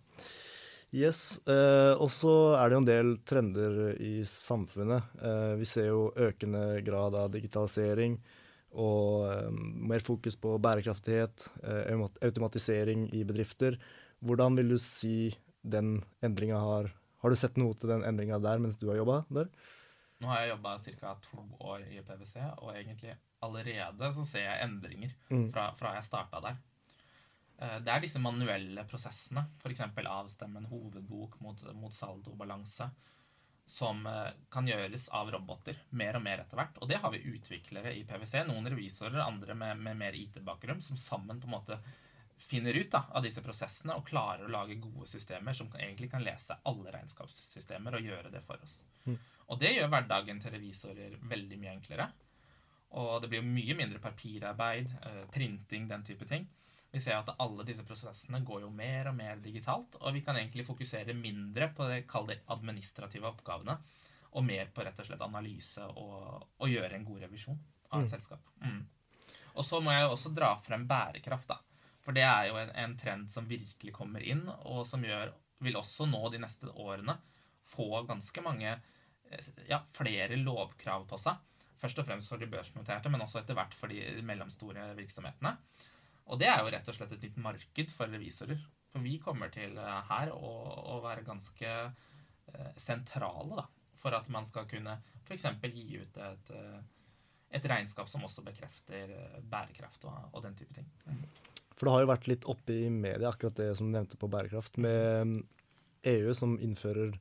Yes. 0.93 1.39
Eh, 1.49 1.93
og 1.97 2.09
så 2.13 2.33
er 2.57 2.69
det 2.69 2.75
jo 2.75 2.81
en 2.83 2.89
del 2.89 3.11
trender 3.29 3.77
i 4.01 4.13
samfunnet. 4.29 5.13
Eh, 5.21 5.53
vi 5.61 5.69
ser 5.69 5.89
jo 5.89 6.07
økende 6.13 6.81
grad 6.85 7.17
av 7.17 7.31
digitalisering 7.33 8.17
og 8.73 9.27
eh, 9.29 9.61
mer 9.93 10.05
fokus 10.05 10.37
på 10.41 10.55
bærekraftighet, 10.61 11.47
eh, 11.65 12.03
automatisering 12.25 13.07
i 13.13 13.23
bedrifter. 13.25 13.77
Hvordan 14.25 14.57
vil 14.57 14.73
du 14.73 14.79
si 14.81 15.33
den 15.61 15.99
endringa 16.25 16.57
har 16.61 16.91
Har 17.23 17.31
du 17.31 17.37
sett 17.39 17.55
noe 17.55 17.71
til 17.79 17.87
den 17.87 18.01
endringa 18.03 18.35
der 18.43 18.59
mens 18.59 18.75
du 18.75 18.89
har 18.89 18.97
jobba 18.97 19.21
der? 19.31 19.47
Nå 20.23 20.29
har 20.31 20.41
jeg 20.45 20.53
jobba 20.53 20.77
ca. 20.79 21.13
to 21.25 21.41
år 21.67 21.83
i 21.91 21.99
PwC, 22.07 22.37
og 22.63 22.71
egentlig 22.73 23.15
allerede 23.43 24.13
så 24.15 24.23
ser 24.25 24.45
jeg 24.47 24.63
endringer 24.69 25.11
Mm. 25.29 25.49
fra, 25.51 25.65
fra 25.75 25.93
jeg 25.97 26.05
starta 26.07 26.39
der. 26.41 26.57
Eh, 27.59 27.79
Det 27.83 27.91
er 27.91 27.99
disse 28.01 28.19
manuelle 28.23 28.85
prosessene, 28.87 29.43
f.eks. 29.61 29.81
avstemme 29.81 30.57
en 30.63 30.69
hovedbok 30.71 31.39
mot, 31.41 31.59
mot 31.75 31.91
saldo-balanse, 31.91 32.89
som 33.67 34.05
eh, 34.07 34.31
kan 34.51 34.67
gjøres 34.67 35.09
av 35.15 35.29
roboter 35.31 35.75
mer 35.91 36.15
og 36.15 36.23
mer 36.23 36.39
etter 36.43 36.55
hvert. 36.59 36.79
Og 36.81 36.87
det 36.89 36.97
har 37.03 37.11
vi 37.11 37.21
utviklere 37.33 37.93
i 37.95 38.03
PwC, 38.07 38.45
noen 38.47 38.67
revisorer, 38.67 39.19
andre 39.23 39.55
med, 39.55 39.77
med 39.79 39.97
mer 39.97 40.13
IT-bakgrunn, 40.19 40.81
som 40.83 40.97
sammen 40.99 41.39
på 41.39 41.47
en 41.47 41.55
måte 41.57 41.79
finner 42.43 42.73
ut 42.75 42.89
da, 42.91 43.05
av 43.13 43.23
disse 43.23 43.41
prosessene 43.45 43.95
og 43.95 44.05
klarer 44.09 44.45
å 44.47 44.51
lage 44.51 44.75
gode 44.81 45.05
systemer 45.07 45.53
som 45.55 45.69
egentlig 45.79 46.09
kan 46.11 46.23
lese 46.25 46.57
alle 46.65 46.91
regnskapssystemer 46.91 47.95
og 47.95 48.01
gjøre 48.03 48.31
det 48.33 48.41
for 48.43 48.59
oss. 48.65 48.81
Mm. 49.05 49.17
Og 49.51 49.59
det 49.59 49.73
gjør 49.75 49.89
hverdagen 49.91 50.39
til 50.41 50.53
revisorer 50.55 51.17
veldig 51.29 51.57
mye 51.59 51.73
enklere. 51.75 52.09
Og 52.99 53.21
det 53.21 53.29
blir 53.31 53.41
jo 53.41 53.49
mye 53.49 53.75
mindre 53.77 53.99
papirarbeid, 53.99 54.91
eh, 55.01 55.23
printing, 55.33 55.87
den 55.89 56.03
type 56.05 56.25
ting. 56.29 56.45
Vi 56.93 57.01
ser 57.01 57.17
at 57.17 57.31
alle 57.41 57.65
disse 57.65 57.83
prosessene 57.83 58.43
går 58.45 58.61
jo 58.61 58.69
mer 58.69 59.09
og 59.09 59.15
mer 59.17 59.39
digitalt, 59.41 59.95
og 59.99 60.13
vi 60.13 60.21
kan 60.21 60.37
egentlig 60.37 60.65
fokusere 60.67 61.15
mindre 61.17 61.71
på 61.73 61.87
det, 61.89 62.03
kall 62.07 62.29
administrative 62.53 63.25
oppgavene, 63.31 63.79
og 64.33 64.45
mer 64.45 64.69
på 64.73 64.85
rett 64.85 64.99
og 65.01 65.07
slett 65.07 65.21
analyse 65.25 65.81
og, 65.81 66.45
og 66.59 66.69
gjøre 66.69 66.95
en 66.97 67.05
god 67.05 67.25
revisjon 67.25 67.57
av 67.89 68.01
et 68.01 68.05
Mm. 68.05 68.11
selskap. 68.11 68.39
Mm. 68.61 68.85
Og 69.55 69.65
så 69.65 69.81
må 69.81 69.91
jeg 69.91 70.01
jo 70.01 70.13
også 70.13 70.33
dra 70.33 70.55
frem 70.61 70.87
bærekraft, 70.87 71.47
da. 71.47 71.57
For 72.01 72.11
det 72.11 72.23
er 72.23 72.47
jo 72.49 72.57
en, 72.57 72.69
en 72.75 72.97
trend 72.97 73.29
som 73.29 73.49
virkelig 73.49 73.93
kommer 73.93 74.21
inn, 74.21 74.47
og 74.49 74.85
som 74.87 75.01
gjør, 75.01 75.33
vil 75.61 75.77
også 75.77 76.05
nå 76.09 76.29
de 76.29 76.41
neste 76.41 76.67
årene 76.67 77.17
få 77.73 78.03
ganske 78.05 78.41
mange 78.41 78.73
ja, 79.69 79.81
flere 79.95 80.37
lovkrav 80.39 81.07
på 81.09 81.19
seg. 81.21 81.41
Først 81.83 81.99
og 81.99 82.07
fremst 82.07 82.31
for 82.31 82.39
de 82.39 82.47
børsnoterte, 82.47 83.11
men 83.11 83.25
også 83.25 83.41
etter 83.41 83.57
hvert 83.57 83.73
for 83.75 83.91
de 83.91 84.21
mellomstore 84.23 84.85
virksomhetene. 84.95 85.57
Og 86.31 86.39
det 86.39 86.47
er 86.47 86.61
jo 86.63 86.71
rett 86.71 86.87
og 86.87 86.95
slett 86.95 87.15
et 87.17 87.25
nytt 87.27 87.39
marked 87.43 87.91
for 87.91 88.11
revisorer. 88.11 88.61
For 88.93 89.03
vi 89.03 89.17
kommer 89.21 89.51
til 89.53 89.77
eh, 89.81 90.01
her 90.09 90.31
å, 90.35 90.51
å 90.95 90.99
være 91.03 91.25
ganske 91.25 91.71
eh, 91.73 92.73
sentrale 92.79 93.57
da, 93.57 93.65
for 93.99 94.15
at 94.15 94.29
man 94.31 94.45
skal 94.47 94.67
kunne 94.69 94.99
f.eks. 95.25 95.47
gi 95.73 95.97
ut 95.97 96.19
et, 96.27 96.53
eh, 96.53 96.77
et, 97.57 97.67
regnskap 97.73 98.11
som 98.11 98.23
også 98.27 98.45
bekrefter 98.45 99.11
bærekraft 99.49 100.05
og, 100.07 100.29
og, 100.31 100.43
den 100.45 100.55
type 100.59 100.77
ting. 100.77 100.87
For 101.73 101.87
det 101.87 101.95
har 101.95 102.05
jo 102.05 102.11
vært 102.13 102.29
litt 102.29 102.47
oppe 102.53 102.77
i 102.85 102.89
media, 102.93 103.33
akkurat 103.33 103.57
det 103.57 103.71
som 103.79 103.89
du 103.89 103.97
nevnte 103.97 104.19
på 104.21 104.29
bærekraft, 104.31 104.77
med 104.77 105.39
EU 106.05 106.29
mm, 106.29 106.37
som 106.37 106.55
innfører 106.61 107.17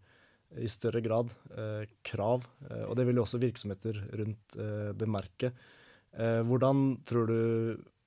i 0.61 0.69
større 0.71 1.01
grad 1.05 1.33
eh, 1.57 1.87
krav, 2.05 2.45
eh, 2.69 2.85
og 2.89 2.97
det 2.99 3.07
vil 3.09 3.21
jo 3.21 3.25
også 3.25 3.41
virksomheter 3.43 4.03
rundt 4.21 4.59
eh, 4.61 4.93
bemerke. 4.97 5.55
hvordan 6.13 7.01
tror 7.09 7.27
du 7.27 7.39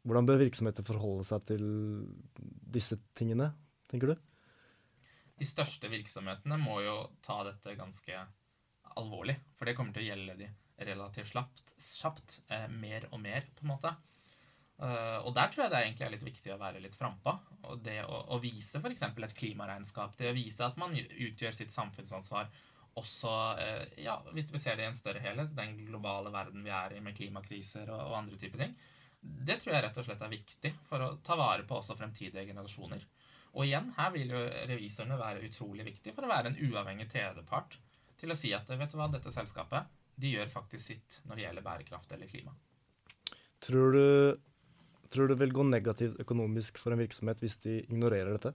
hvordan 0.05 0.27
bør 0.29 0.37
virksomheter 0.37 0.85
forholde 0.85 1.25
seg 1.25 1.45
til 1.49 1.63
disse 2.75 2.99
tingene, 3.17 3.49
tenker 3.89 4.13
du? 4.13 4.19
De 5.35 5.47
største 5.49 5.89
virksomhetene 5.89 6.59
må 6.61 6.77
jo 6.85 6.95
ta 7.25 7.39
dette 7.47 7.73
ganske 7.75 8.19
alvorlig, 8.95 9.35
for 9.57 9.67
det 9.67 9.73
kommer 9.77 9.95
til 9.95 10.05
å 10.05 10.09
gjelde 10.11 10.37
de 10.43 10.51
relativt 10.85 11.31
slapt, 11.31 11.63
kjapt, 11.97 12.37
eh, 12.53 12.67
mer 12.69 13.07
og 13.11 13.19
mer, 13.23 13.49
på 13.55 13.65
en 13.65 13.73
måte. 13.73 13.95
Uh, 14.75 15.23
og 15.23 15.31
der 15.37 15.51
tror 15.53 15.65
jeg 15.65 15.71
det 15.71 15.81
egentlig 15.85 16.03
er 16.03 16.11
litt 16.11 16.25
viktig 16.25 16.51
å 16.51 16.59
være 16.59 16.81
litt 16.83 16.95
frampå. 16.99 17.31
Og 17.71 17.83
det 17.83 18.01
å, 18.03 18.21
å 18.35 18.39
vise 18.43 18.81
f.eks. 18.81 19.05
et 19.07 19.37
klimaregnskap, 19.37 20.17
det 20.19 20.31
å 20.31 20.35
vise 20.35 20.65
at 20.65 20.79
man 20.81 20.95
utgjør 20.95 21.55
sitt 21.55 21.71
samfunnsansvar 21.71 22.49
også 22.99 23.31
uh, 23.59 23.85
ja, 23.99 24.17
Hvis 24.35 24.51
vi 24.51 24.59
ser 24.61 24.77
det 24.79 24.85
i 24.85 24.89
en 24.89 24.99
større 24.99 25.23
helhet, 25.23 25.55
den 25.55 25.77
globale 25.87 26.31
verden 26.31 26.63
vi 26.63 26.73
er 26.75 26.95
i 26.95 27.01
med 27.03 27.15
klimakriser 27.15 27.89
og, 27.91 28.01
og 28.09 28.19
andre 28.19 28.39
typer 28.41 28.65
ting, 28.65 28.75
det 29.25 29.57
tror 29.61 29.73
jeg 29.73 29.83
rett 29.87 29.99
og 29.99 30.05
slett 30.05 30.21
er 30.21 30.31
viktig 30.35 30.71
for 30.85 31.01
å 31.01 31.13
ta 31.25 31.37
vare 31.39 31.65
på 31.67 31.79
også 31.79 31.95
fremtidige 31.97 32.45
generasjoner. 32.45 33.03
Og 33.55 33.63
igjen, 33.65 33.87
her 33.95 34.11
vil 34.13 34.33
jo 34.35 34.41
revisorene 34.69 35.17
være 35.17 35.43
utrolig 35.47 35.85
viktige 35.87 36.13
for 36.15 36.27
å 36.27 36.31
være 36.31 36.51
en 36.51 36.59
uavhengig 36.59 37.07
tredjepart 37.11 37.77
til 38.19 38.31
å 38.31 38.37
si 38.37 38.51
at 38.55 38.69
vet 38.69 38.91
du 38.91 38.99
hva, 38.99 39.07
dette 39.11 39.31
selskapet 39.33 39.87
de 40.19 40.35
gjør 40.35 40.51
faktisk 40.51 40.91
sitt 40.91 41.17
når 41.27 41.39
det 41.39 41.45
gjelder 41.45 41.65
bærekraft 41.65 42.11
eller 42.15 42.29
klima. 42.31 42.53
Tror 43.65 43.95
du 43.95 44.05
Tror 45.13 45.27
du 45.27 45.35
det 45.35 45.41
vil 45.43 45.53
gå 45.53 45.65
negativt 45.67 46.19
økonomisk 46.21 46.79
for 46.81 46.93
en 46.93 47.01
virksomhet 47.03 47.41
hvis 47.43 47.57
de 47.63 47.79
ignorerer 47.83 48.35
dette? 48.35 48.53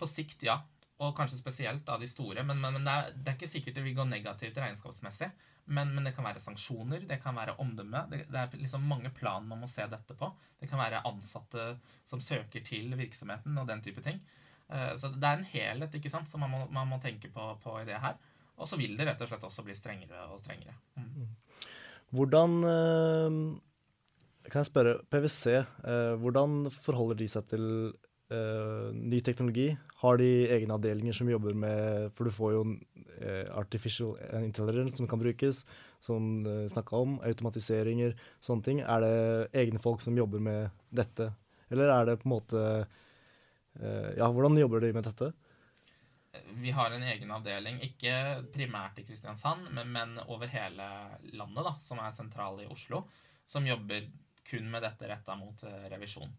På 0.00 0.08
sikt, 0.10 0.42
ja. 0.46 0.60
Og 1.02 1.14
kanskje 1.18 1.40
spesielt 1.40 1.88
av 1.90 2.02
de 2.02 2.08
store. 2.10 2.44
Men, 2.46 2.60
men, 2.62 2.78
men 2.78 2.86
det, 2.86 2.94
er, 2.94 3.16
det, 3.16 3.26
er, 3.26 3.36
ikke 3.38 3.50
sikkert 3.50 3.78
det 3.78 3.84
vil 3.86 3.96
gå 3.98 4.06
negativt 4.08 4.58
regnskapsmessig. 4.60 5.30
Men, 5.64 5.94
men 5.94 6.04
det 6.06 6.12
kan 6.16 6.26
være 6.26 6.42
sanksjoner, 6.44 7.06
det 7.08 7.18
kan 7.22 7.36
være 7.38 7.56
omdømme. 7.62 8.04
Det, 8.10 8.24
det, 8.28 8.40
er 8.40 8.60
liksom 8.60 8.84
mange 8.88 9.10
plan 9.14 9.46
man 9.48 9.62
må 9.62 9.68
se 9.70 9.86
dette 9.90 10.16
på. 10.18 10.28
Det 10.60 10.68
kan 10.70 10.82
være 10.82 11.02
ansatte 11.08 11.74
som 12.10 12.22
søker 12.22 12.64
til 12.66 12.92
virksomheten 12.98 13.56
og 13.60 13.68
den 13.70 13.82
type 13.84 14.04
ting. 14.04 14.20
Eh, 14.68 14.92
så 15.00 15.10
det 15.14 15.28
er 15.28 15.40
en 15.40 15.50
helhet 15.54 15.98
ikke 15.98 16.12
sant, 16.12 16.28
som 16.30 16.44
man 16.44 16.52
må, 16.52 16.64
man 16.74 16.90
må 16.90 17.00
tenke 17.02 17.30
på, 17.32 17.48
på, 17.62 17.78
i 17.80 17.88
det 17.88 18.00
her. 18.02 18.18
Og 18.54 18.68
så 18.70 18.78
vil 18.78 18.98
det 18.98 19.08
rett 19.08 19.22
og 19.24 19.30
slett 19.30 19.46
også 19.46 19.64
bli 19.66 19.74
strengere 19.74 20.26
og 20.30 20.42
strengere. 20.42 20.76
Mm. 20.98 21.30
Hvordan 22.14 22.58
øh 22.64 23.38
kan 24.50 24.60
jeg 24.60 24.70
spørre, 24.70 24.98
PwC, 25.10 25.60
eh, 25.60 26.14
hvordan 26.20 26.66
forholder 26.72 27.18
de 27.20 27.28
seg 27.30 27.46
til 27.48 27.64
eh, 28.32 28.88
ny 28.92 29.20
teknologi? 29.24 29.70
Har 30.02 30.18
de 30.20 30.30
egne 30.52 30.76
avdelinger 30.76 31.16
som 31.16 31.30
jobber 31.30 31.56
med 31.56 32.10
For 32.16 32.28
du 32.28 32.34
får 32.34 32.52
jo 32.52 32.64
eh, 33.20 33.46
artificial 33.56 34.18
intelligence 34.44 34.98
som 34.98 35.08
kan 35.08 35.22
brukes, 35.22 35.62
som 36.04 36.44
eh, 36.46 36.66
snakka 36.72 37.00
om. 37.06 37.16
Automatiseringer, 37.24 38.12
sånne 38.44 38.66
ting. 38.66 38.82
Er 38.82 39.04
det 39.04 39.14
egne 39.64 39.80
folk 39.80 40.04
som 40.04 40.18
jobber 40.18 40.42
med 40.44 40.68
dette? 40.92 41.30
Eller 41.72 41.88
er 41.94 42.10
det 42.10 42.20
på 42.20 42.28
en 42.28 42.36
måte 42.36 42.66
eh, 42.84 44.10
Ja, 44.18 44.28
hvordan 44.28 44.60
jobber 44.60 44.84
de 44.84 44.92
med 44.92 45.08
dette? 45.08 45.32
Vi 46.58 46.72
har 46.74 46.90
en 46.90 47.02
egen 47.06 47.30
avdeling, 47.30 47.78
ikke 47.86 48.42
primært 48.52 48.98
i 48.98 49.04
Kristiansand, 49.06 49.68
men, 49.70 49.92
men 49.94 50.16
over 50.26 50.50
hele 50.50 50.88
landet, 51.30 51.62
da, 51.62 51.76
som 51.86 52.00
er 52.02 52.16
sentral 52.16 52.58
i 52.64 52.66
Oslo, 52.66 53.04
som 53.46 53.66
jobber 53.68 54.08
kun 54.48 54.70
med 54.70 54.84
dette 54.84 55.08
retta 55.10 55.36
mot 55.38 55.62
eh, 55.66 55.86
revisjon. 55.92 56.32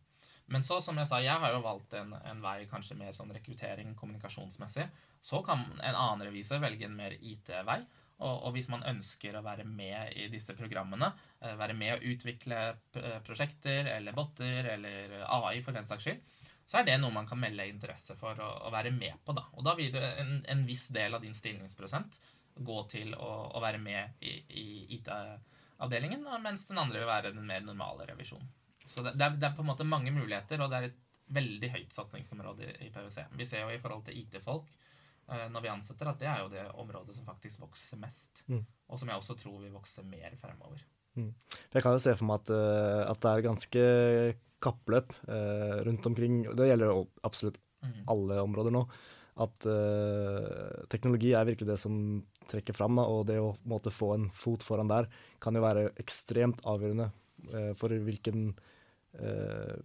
Men 0.53 0.63
så, 0.63 0.77
som 0.81 0.97
jeg 1.01 1.09
sa, 1.09 1.19
jeg 1.25 1.41
har 1.41 1.55
jo 1.55 1.63
valgt 1.65 1.95
en, 1.97 2.13
en 2.29 2.41
vei 2.43 2.67
kanskje 2.69 2.97
mer 2.99 3.15
sånn 3.17 3.33
rekruttering 3.33 3.95
kommunikasjonsmessig. 3.97 4.85
Så 5.25 5.41
kan 5.45 5.63
en 5.79 5.97
annen 5.97 6.27
revisor 6.27 6.61
velge 6.61 6.85
en 6.85 6.97
mer 6.97 7.15
IT-vei. 7.17 7.79
Og, 8.15 8.35
og, 8.45 8.51
hvis 8.55 8.69
man 8.71 8.85
ønsker 8.87 9.35
å 9.35 9.43
være 9.43 9.65
med 9.67 10.13
i 10.15 10.29
disse 10.31 10.53
programmene, 10.55 11.09
eh, 11.41 11.55
være 11.59 11.75
med 11.75 11.95
å 11.95 12.13
utvikle 12.13 12.59
eh, 12.71 13.17
prosjekter 13.25 13.89
eller 13.97 14.15
botter 14.15 14.69
eller 14.75 15.17
AI 15.25 15.57
for 15.65 15.75
den 15.75 15.87
saks 15.89 16.05
skyld, 16.05 16.21
så 16.65 16.79
er 16.79 16.87
det 16.87 16.95
noe 17.01 17.13
man 17.13 17.27
kan 17.29 17.41
melde 17.41 17.67
interesse 17.69 18.15
for 18.17 18.39
å, 18.41 18.47
å 18.69 18.71
være 18.73 18.93
med 18.95 19.19
på. 19.25 19.35
Da. 19.37 19.43
Og 19.57 19.65
da 19.67 19.75
vil 19.77 19.97
en, 19.99 20.39
en, 20.47 20.63
viss 20.65 20.87
del 20.95 21.17
av 21.17 21.25
din 21.25 21.35
stillingsprosent 21.35 22.21
gå 22.55 22.77
til 22.93 23.11
å, 23.17 23.31
å 23.57 23.61
være 23.61 23.81
med 23.83 24.23
i, 24.23 24.37
i 24.47 24.65
IT-programmet 24.95 25.51
avdelingen, 25.83 26.23
mens 26.43 26.67
den 26.69 26.79
andre 26.79 27.01
vil 27.01 27.09
være 27.09 27.33
den 27.35 27.47
mer 27.47 27.63
normale 27.65 28.07
revisjonen. 28.11 28.47
Så 28.85 29.01
det, 29.01 29.15
det, 29.17 29.25
er, 29.25 29.37
det, 29.39 29.47
er, 29.47 29.55
på 29.57 29.63
en 29.63 29.71
måte 29.71 29.87
mange 29.87 30.13
muligheter, 30.13 30.61
og 30.61 30.71
det 30.71 30.77
er 30.77 30.89
et 30.91 31.01
veldig 31.35 31.69
høyt 31.73 31.93
satsingsområde 31.95 32.67
i, 32.67 32.73
i 32.87 32.91
PwC. 32.93 33.23
Vi 33.37 33.47
ser 33.49 33.65
jo 33.65 33.73
i 33.73 33.79
forhold 33.81 34.05
til 34.07 34.19
IT-folk 34.21 34.67
uh, 34.69 35.47
når 35.51 35.65
vi 35.65 35.71
ansetter, 35.73 36.11
at 36.11 36.21
det 36.21 36.29
er 36.29 36.43
jo 36.43 36.51
det 36.53 36.65
området 36.83 37.17
som 37.17 37.27
faktisk 37.27 37.63
vokser 37.63 37.99
mest. 38.01 38.43
Mm. 38.51 38.61
Og 38.61 39.01
som 39.01 39.09
jeg 39.09 39.21
også 39.21 39.37
tror 39.41 39.57
vil 39.63 39.73
vokse 39.73 40.05
mer 40.05 40.37
fremover. 40.41 40.83
Mm. 41.15 41.31
Jeg 41.73 41.81
kan 41.81 41.95
jo 41.95 42.03
se 42.03 42.13
for 42.19 42.29
meg 42.29 42.43
at, 42.43 42.53
uh, 42.53 43.01
at 43.09 43.21
det 43.23 43.31
er 43.33 43.47
ganske 43.49 43.83
kappløp 44.65 45.17
uh, 45.27 45.81
rundt 45.87 46.07
omkring. 46.11 46.43
Det 46.57 46.69
gjelder 46.69 46.93
jo 46.93 47.03
absolutt 47.25 47.59
mm. 47.81 47.99
alle 48.13 48.39
områder 48.45 48.75
nå. 48.75 48.85
At 49.35 49.65
teknologi 50.87 51.33
er 51.35 51.43
virkelig 51.43 51.67
det 51.67 51.75
som 51.81 51.95
trekker 52.51 52.77
fram. 52.77 52.99
Da, 52.99 53.07
og 53.09 53.25
det 53.29 53.39
å 53.41 53.53
måte, 53.69 53.93
få 53.93 54.13
en 54.15 54.29
fot 54.35 54.63
foran 54.65 54.91
der 54.91 55.09
kan 55.43 55.55
jo 55.57 55.65
være 55.65 55.89
ekstremt 56.01 56.63
avgjørende 56.67 57.09
eh, 57.51 57.71
for 57.79 57.93
hvilken 57.93 58.49
eh, 59.19 59.75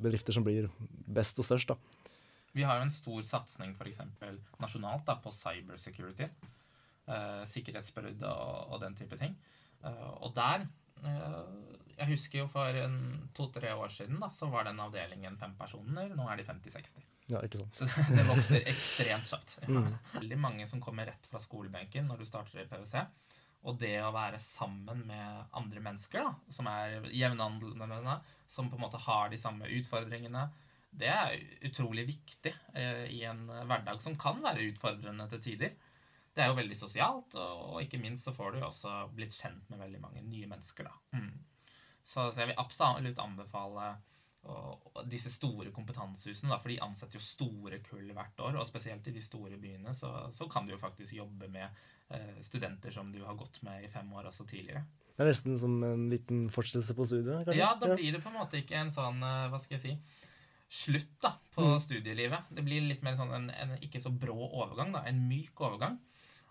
bedrifter 0.00 0.36
som 0.36 0.46
blir 0.46 0.70
best 0.80 1.38
og 1.40 1.48
størst. 1.48 1.74
Da. 1.74 2.10
Vi 2.56 2.64
har 2.66 2.80
jo 2.80 2.88
en 2.88 2.94
stor 2.94 3.26
satsing 3.26 3.76
f.eks. 3.76 4.00
nasjonalt 4.62 5.06
da, 5.06 5.18
på 5.22 5.32
cybersecurity. 5.34 6.30
Eh, 7.10 7.44
sikkerhetsbrudd 7.50 8.22
og, 8.22 8.50
og, 8.70 8.76
den 8.82 8.94
type 8.98 9.18
ting. 9.18 9.34
Eh, 9.82 10.10
og 10.20 10.34
der 10.36 10.66
eh, 11.02 11.38
Jeg 11.96 12.12
husker 12.12 12.42
jo 12.42 12.46
for 12.48 12.76
to-tre 13.36 13.72
år 13.74 13.90
siden 13.92 14.20
da, 14.22 14.30
så 14.36 14.48
var 14.52 14.68
den 14.68 14.80
avdelingen 14.80 15.38
fem 15.40 15.56
personer. 15.58 16.12
Nå 16.16 16.28
er 16.30 16.40
de 16.40 16.46
50-60. 16.48 17.02
Ja, 17.30 17.42
ikke 17.46 17.62
sant. 17.62 17.78
Så 17.78 18.04
det 18.16 18.26
vokser 18.28 18.70
ekstremt 18.70 19.28
kjapt. 19.30 19.56
Ja. 19.62 19.68
Mm. 19.70 19.90
Veldig 20.16 20.38
mange 20.40 20.68
som 20.70 20.82
kommer 20.82 21.08
rett 21.10 21.28
fra 21.30 21.40
skolebenken 21.42 22.08
når 22.10 22.22
du 22.22 22.28
starter 22.28 22.62
i 22.62 22.68
PwC. 22.70 23.04
Og 23.68 23.76
det 23.80 23.98
å 24.00 24.12
være 24.14 24.40
sammen 24.40 25.02
med 25.08 25.52
andre 25.56 25.82
mennesker 25.84 26.24
da, 26.24 26.32
som 26.52 26.68
er 26.70 27.10
jevnaldrende, 27.12 28.16
som 28.48 28.70
på 28.70 28.78
en 28.78 28.84
måte 28.86 29.00
har 29.04 29.28
de 29.28 29.38
samme 29.40 29.68
utfordringene, 29.76 30.46
det 30.90 31.10
er 31.12 31.36
utrolig 31.68 32.06
viktig 32.08 32.52
eh, 32.74 33.04
i 33.14 33.20
en 33.28 33.44
hverdag 33.46 34.00
som 34.02 34.16
kan 34.18 34.40
være 34.42 34.64
utfordrende 34.72 35.28
til 35.30 35.42
tider. 35.44 35.76
Det 36.34 36.42
er 36.42 36.50
jo 36.50 36.58
veldig 36.58 36.78
sosialt, 36.78 37.36
og, 37.36 37.62
og 37.74 37.84
ikke 37.84 38.00
minst 38.02 38.26
så 38.26 38.34
får 38.34 38.54
du 38.54 38.60
jo 38.60 38.68
også 38.70 38.94
blitt 39.14 39.36
kjent 39.36 39.70
med 39.70 39.82
veldig 39.82 40.00
mange 40.02 40.24
nye 40.24 40.48
mennesker. 40.50 40.88
da. 40.88 41.20
Mm. 41.20 41.30
Så, 42.00 42.30
så 42.32 42.40
jeg 42.40 42.50
vil 42.50 42.62
absolutt 42.62 43.22
anbefale 43.22 43.92
og 44.48 45.02
disse 45.10 45.30
store 45.32 45.72
kompetansehusene, 45.74 46.48
da, 46.52 46.58
for 46.60 46.72
de 46.72 46.80
ansetter 46.82 47.18
jo 47.18 47.24
store 47.24 47.80
kull 47.84 48.08
hvert 48.16 48.40
år. 48.40 48.56
Og 48.60 48.68
spesielt 48.68 49.06
i 49.10 49.14
de 49.14 49.22
store 49.24 49.58
byene 49.60 49.92
så, 49.96 50.12
så 50.32 50.48
kan 50.50 50.66
du 50.66 50.74
jo 50.74 50.80
faktisk 50.80 51.14
jobbe 51.18 51.50
med 51.52 51.66
eh, 52.08 52.40
studenter 52.44 52.94
som 52.94 53.12
du 53.12 53.20
har 53.26 53.36
gått 53.38 53.60
med 53.66 53.84
i 53.84 53.92
fem 53.92 54.08
år 54.16 54.30
også 54.30 54.48
tidligere. 54.48 54.86
Det 55.12 55.26
er 55.26 55.30
nesten 55.34 55.58
som 55.60 55.76
en 55.84 56.08
liten 56.08 56.46
fortsettelse 56.52 56.96
på 56.96 57.06
studiet? 57.10 57.44
kanskje? 57.44 57.60
Ja, 57.60 57.74
da 57.76 57.92
blir 57.92 58.16
det 58.16 58.22
på 58.24 58.32
en 58.32 58.38
måte 58.40 58.62
ikke 58.62 58.80
en 58.80 58.92
sånn, 58.94 59.20
eh, 59.20 59.48
hva 59.52 59.60
skal 59.60 59.76
jeg 59.76 59.84
si, 59.84 60.24
slutt 60.80 61.16
da, 61.20 61.34
på 61.52 61.66
mm. 61.66 61.78
studielivet. 61.84 62.54
Det 62.56 62.64
blir 62.64 62.86
litt 62.86 63.04
mer 63.04 63.18
sånn 63.18 63.34
en, 63.36 63.50
en, 63.52 63.76
ikke 63.84 64.00
så 64.00 64.12
brå 64.14 64.38
overgang, 64.48 64.94
da, 64.96 65.04
en 65.10 65.20
myk 65.28 65.60
overgang. 65.66 66.00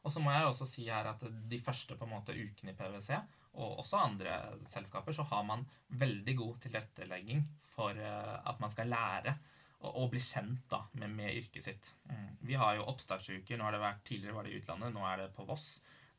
Og 0.06 0.13
så 0.13 0.21
må 0.23 0.32
jeg 0.32 0.47
også 0.47 0.67
si 0.69 0.86
her 0.88 1.10
at 1.10 1.23
de 1.49 1.60
første 1.63 1.97
på 1.97 2.06
en 2.06 2.13
måte 2.13 2.36
ukene 2.38 2.71
i 2.71 2.78
PwC 2.78 3.17
og 3.57 3.79
også 3.81 4.01
andre 4.01 4.35
selskaper, 4.69 5.15
så 5.15 5.25
har 5.31 5.45
man 5.47 5.65
veldig 5.99 6.35
god 6.38 6.59
tilrettelegging 6.65 7.45
for 7.73 7.97
eh, 7.97 8.35
at 8.49 8.59
man 8.62 8.71
skal 8.73 8.91
lære 8.91 9.38
og 9.79 10.09
bli 10.12 10.19
kjent 10.19 10.65
da, 10.71 10.81
med, 10.99 11.13
med 11.15 11.38
yrket 11.39 11.63
sitt. 11.63 11.93
Mm. 12.09 12.31
Vi 12.49 12.57
har 12.59 12.75
jo 12.75 12.88
oppstartsuker. 12.91 13.57
nå 13.57 13.63
har 13.63 13.77
det 13.77 13.79
vært, 13.79 14.01
Tidligere 14.07 14.35
var 14.35 14.43
det 14.43 14.51
i 14.51 14.59
utlandet, 14.59 14.91
nå 14.91 15.05
er 15.07 15.21
det 15.21 15.29
på 15.38 15.45
Voss. 15.47 15.69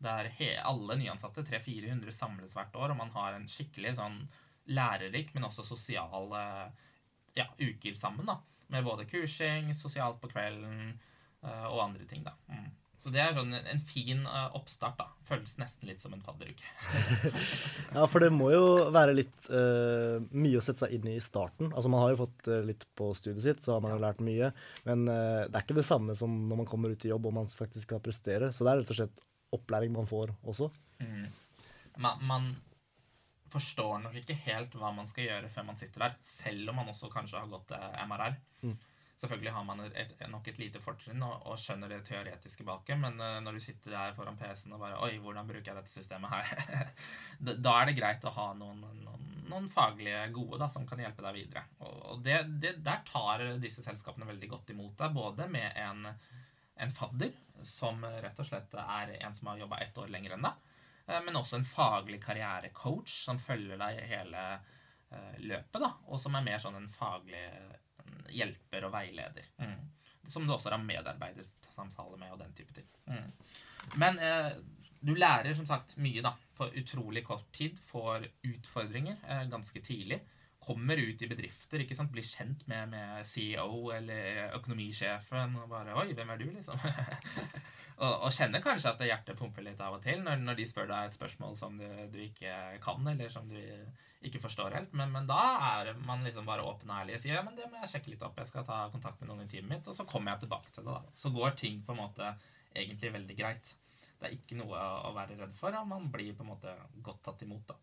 Der 0.01 0.31
he, 0.39 0.55
alle 0.57 0.97
nyansatte, 0.97 1.45
300-400, 1.45 2.15
samles 2.17 2.57
hvert 2.57 2.79
år, 2.81 2.95
og 2.95 3.01
man 3.03 3.13
har 3.13 3.37
en 3.37 3.45
skikkelig 3.53 3.99
sånn 3.99 4.17
lærerik, 4.73 5.35
men 5.37 5.45
også 5.45 5.67
sosial 5.69 6.33
ja, 7.37 7.47
uker 7.61 7.95
sammen. 7.95 8.27
da, 8.33 8.39
Med 8.73 8.85
både 8.85 9.05
kursing, 9.05 9.75
sosialt 9.77 10.21
på 10.23 10.31
kvelden 10.33 10.95
uh, 11.45 11.67
og 11.69 11.85
andre 11.85 12.09
ting. 12.09 12.25
da. 12.25 12.33
Mm. 12.49 12.71
Så 13.01 13.09
det 13.09 13.21
er 13.23 13.33
sånn 13.33 13.55
en 13.57 13.81
fin 13.81 14.27
uh, 14.29 14.51
oppstart. 14.59 14.99
da. 14.99 15.07
Føles 15.25 15.55
nesten 15.61 15.89
litt 15.89 16.03
som 16.03 16.13
en 16.13 16.21
fadderuke. 16.25 16.67
ja, 17.97 18.05
for 18.05 18.21
det 18.21 18.29
må 18.35 18.51
jo 18.53 18.91
være 18.93 19.15
litt 19.17 19.49
uh, 19.49 20.21
mye 20.37 20.61
å 20.61 20.65
sette 20.65 20.85
seg 20.85 20.99
inn 20.99 21.09
i 21.09 21.17
i 21.17 21.25
starten. 21.25 21.71
Altså 21.73 21.93
Man 21.93 22.05
har 22.05 22.13
jo 22.13 22.21
fått 22.27 22.51
uh, 22.53 22.59
litt 22.67 22.85
på 22.99 23.09
studiet 23.17 23.47
sitt, 23.47 23.65
så 23.65 23.77
har 23.79 23.85
man 23.85 23.95
jo 23.95 24.03
lært 24.05 24.21
mye. 24.25 24.53
Men 24.85 25.07
det 25.09 25.49
er 25.49 25.65
ikke 25.65 25.79
det 25.81 25.87
samme 25.89 26.17
som 26.19 26.35
når 26.51 26.61
man 26.61 26.69
kommer 26.69 26.93
ut 26.93 27.07
i 27.07 27.13
jobb 27.13 27.31
og 27.31 27.37
man 27.39 27.49
faktisk 27.49 27.89
skal 27.89 28.03
prestere. 28.05 28.53
Så 28.53 28.67
det 28.67 28.75
er 28.75 28.83
rett 28.83 28.93
og 28.93 29.01
slett 29.01 29.25
opplæring 29.57 29.97
man 29.97 30.11
får 30.11 30.35
også. 30.45 30.69
Mm. 31.01 31.31
Man, 32.05 32.27
man, 32.29 32.51
forstår 33.51 33.97
nok 34.05 34.15
ikke 34.21 34.37
helt 34.45 34.77
hva 34.79 34.93
man 34.95 35.09
skal 35.11 35.25
gjøre 35.25 35.49
før 35.51 35.65
man 35.73 35.79
sitter 35.79 36.05
der, 36.05 36.13
selv 36.23 36.71
om 36.71 36.77
man 36.79 36.93
også 36.93 37.09
kanskje 37.11 37.41
har 37.41 37.49
gått 37.51 37.73
MRR. 38.07 38.37
Mm. 38.63 38.77
Selvfølgelig 39.21 39.53
har 39.53 39.65
man 39.69 39.83
et, 39.85 40.13
nok 40.33 40.47
et 40.49 40.59
lite 40.59 40.81
fortrinn 40.81 41.21
og, 41.21 41.43
og, 41.45 41.59
skjønner 41.61 41.91
det 41.93 41.99
teoretiske 42.09 42.65
baket, 42.65 42.97
men 43.03 43.19
uh, 43.21 43.37
når 43.45 43.59
du 43.59 43.61
sitter 43.61 43.93
der 43.93 44.15
foran 44.17 44.39
PC-en 44.41 44.73
og 44.73 44.81
bare 44.81 45.01
Oi, 45.05 45.19
hvordan 45.21 45.49
bruker 45.49 45.69
jeg 45.69 45.77
dette 45.77 45.93
systemet 45.93 46.33
her? 46.33 46.93
da 47.67 47.75
er 47.75 47.91
det 47.91 47.99
greit 47.99 48.25
å 48.25 48.33
ha 48.33 48.47
noen, 48.57 48.81
noen, 49.03 49.27
noen 49.51 49.67
faglige 49.73 50.23
gode 50.33 50.63
da, 50.63 50.71
som 50.73 50.87
kan 50.89 51.03
hjelpe 51.05 51.25
deg 51.27 51.37
videre. 51.37 51.67
Og, 51.85 52.23
det, 52.25 52.39
det, 52.63 52.79
der 52.87 53.03
tar 53.11 53.45
disse 53.61 53.85
selskapene 53.85 54.31
veldig 54.31 54.51
godt 54.55 54.73
imot 54.73 54.97
deg, 55.03 55.13
både 55.19 55.51
med 55.53 55.77
en, 55.85 56.09
en 56.81 56.97
fadder, 56.97 57.37
som 57.69 58.01
rett 58.25 58.41
og 58.41 58.49
slett 58.49 58.73
er 58.81 59.19
en 59.19 59.37
som 59.37 59.53
har 59.53 59.61
jobba 59.61 59.83
ett 59.85 60.01
år 60.01 60.09
lenger 60.17 60.39
enn 60.39 60.49
deg, 60.49 60.65
uh, 61.11 61.21
men 61.29 61.37
også 61.37 61.61
en 61.61 61.69
faglig 61.69 62.23
karrierecoach 62.25 63.21
som 63.27 63.43
følger 63.43 63.85
deg 63.85 64.01
hele 64.15 64.49
uh, 64.57 65.37
løpet, 65.45 65.77
da, 65.77 65.93
og 66.09 66.25
som 66.25 66.41
er 66.41 66.49
mer 66.49 66.65
sånn 66.65 66.81
en 66.81 66.89
faglig 66.97 67.45
hjelper 68.35 68.87
og 68.89 68.95
veileder. 68.95 69.49
Mm. 69.61 70.29
Som 70.31 70.47
du 70.47 70.55
også 70.55 70.73
har 70.73 70.83
medarbeidersamtale 70.83 72.19
med 72.21 72.35
og 72.35 72.43
den 72.43 72.53
type 72.59 72.75
ting. 72.77 72.87
Mm. 73.11 73.31
Men 74.01 74.21
eh, 74.23 74.53
du 75.01 75.15
lærer 75.17 75.55
som 75.57 75.67
sagt 75.69 75.97
mye 76.03 76.23
da, 76.25 76.35
på 76.57 76.69
utrolig 76.81 77.25
kort 77.27 77.49
tid. 77.57 77.79
Får 77.91 78.29
utfordringer 78.47 79.17
eh, 79.27 79.47
ganske 79.51 79.83
tidlig. 79.85 80.21
Kommer 80.71 81.01
ut 81.03 81.23
i 81.23 81.29
bedrifter, 81.31 81.83
ikke 81.83 81.97
sant? 81.99 82.13
blir 82.15 82.27
kjent 82.27 82.61
med, 82.71 82.93
med 82.93 83.27
CEO 83.27 83.91
eller 83.97 84.53
økonomisjefen. 84.61 85.57
og 85.59 85.71
bare 85.73 85.97
Oi, 85.99 86.13
hvem 86.15 86.31
er 86.31 86.39
du, 86.39 86.47
liksom? 86.53 86.79
og, 88.05 88.13
og, 88.13 88.29
kjenner 88.37 88.63
kanskje 88.63 88.93
at 88.93 89.03
hjertet 89.09 89.39
pumper 89.41 89.67
litt 89.67 89.83
av 89.83 89.99
og 89.99 90.05
til 90.05 90.23
når, 90.23 90.39
når 90.45 90.61
de 90.61 90.69
spør 90.71 90.87
deg 90.93 91.09
et 91.09 91.19
spørsmål 91.19 91.59
som 91.59 91.75
du, 91.81 91.89
du 92.13 92.21
ikke 92.23 92.55
kan, 92.85 93.11
eller 93.11 93.35
som 93.35 93.51
du 93.51 93.59
ikke 94.23 94.43
forstår 94.47 94.79
helt. 94.79 94.95
Men, 94.95 95.11
men, 95.17 95.27
da 95.27 95.43
er 95.73 95.93
man 96.07 96.23
liksom 96.27 96.47
bare 96.47 96.65
åpen 96.67 96.93
og 96.93 97.03
ærlig 97.03 97.19
og 97.19 97.25
sier 97.25 97.39
ja, 97.39 97.45
men 97.45 97.59
det 97.59 97.67
må 97.73 97.81
jeg 97.81 97.95
sjekke 97.97 98.15
litt 98.15 98.25
opp. 98.27 98.39
Jeg 98.39 98.53
skal 98.53 98.67
ta 98.69 98.85
kontakt 98.95 99.21
med 99.21 99.33
noen 99.33 99.47
i 99.47 99.51
teamet 99.51 99.75
mitt, 99.75 99.91
og 99.91 99.97
så 99.97 100.07
kommer 100.09 100.35
jeg 100.35 100.45
tilbake 100.45 100.71
til 100.71 100.87
det. 100.87 100.97
da. 100.97 101.19
Så 101.19 101.35
går 101.35 101.59
ting 101.59 101.83
på 101.87 101.97
en 101.97 102.03
måte 102.05 102.33
egentlig 102.71 103.15
veldig 103.19 103.39
greit. 103.43 103.75
Det 104.21 104.29
er 104.29 104.37
ikke 104.37 104.59
noe 104.61 104.81
å 105.09 105.15
være 105.17 105.39
redd 105.41 105.55
for, 105.57 105.75
og 105.75 105.89
man 105.89 106.11
blir 106.13 106.35
på 106.37 106.45
en 106.45 106.53
måte 106.53 106.75
godt 107.03 107.23
tatt 107.27 107.47
imot. 107.47 107.73
da. 107.73 107.79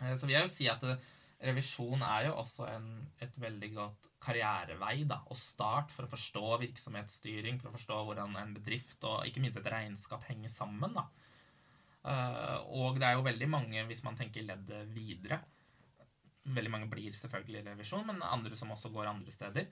Eh, 0.00 0.14
så 0.16 0.28
vil 0.28 0.36
jeg 0.38 0.46
jo 0.46 0.52
si 0.52 0.68
at 0.70 0.84
eh, 0.86 1.08
revisjon 1.40 2.02
er 2.04 2.28
jo 2.28 2.36
også 2.40 2.66
en, 2.68 2.88
et 3.22 3.36
veldig 3.40 3.70
godt 3.76 4.08
karrierevei 4.20 5.06
da, 5.08 5.22
og 5.32 5.38
start 5.40 5.92
for 5.94 6.04
å 6.04 6.12
forstå 6.12 6.44
virksomhetsstyring, 6.66 7.60
for 7.60 7.70
å 7.70 7.76
forstå 7.78 8.00
hvordan 8.08 8.36
en 8.40 8.52
bedrift 8.58 9.06
og 9.08 9.24
ikke 9.28 9.42
minst 9.44 9.60
et 9.60 9.70
regnskap 9.72 10.26
henger 10.28 10.52
sammen. 10.52 10.96
da. 10.96 11.06
Eh, 12.04 12.58
og 12.76 13.00
det 13.00 13.08
er 13.08 13.16
jo 13.16 13.24
veldig 13.26 13.48
mange, 13.52 13.86
hvis 13.88 14.04
man 14.04 14.16
tenker 14.16 14.46
leddet 14.46 14.92
videre 14.94 15.42
Veldig 16.40 16.70
mange 16.72 16.86
blir 16.88 17.12
selvfølgelig 17.12 17.66
revisjon, 17.66 18.06
men 18.08 18.22
andre 18.24 18.56
som 18.56 18.70
også 18.72 18.88
går 18.90 19.10
andre 19.10 19.30
steder. 19.30 19.66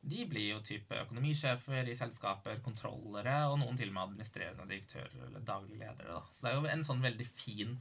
De 0.00 0.22
blir 0.28 0.54
jo 0.54 0.62
type 0.64 0.96
økonomisjefer 1.04 1.90
i 1.92 1.96
selskaper, 1.96 2.62
kontrollere, 2.64 3.34
og 3.50 3.58
noen 3.60 3.76
til 3.76 3.90
og 3.90 3.94
med 3.94 4.02
administrerende 4.06 4.64
direktører 4.70 5.26
eller 5.28 5.44
daglig 5.44 5.76
ledere. 5.82 6.16
Da. 6.16 6.22
Så 6.32 6.46
det 6.46 6.50
er 6.50 6.56
jo 6.56 6.70
en 6.72 6.86
sånn 6.88 7.04
veldig 7.04 7.26
fin 7.28 7.76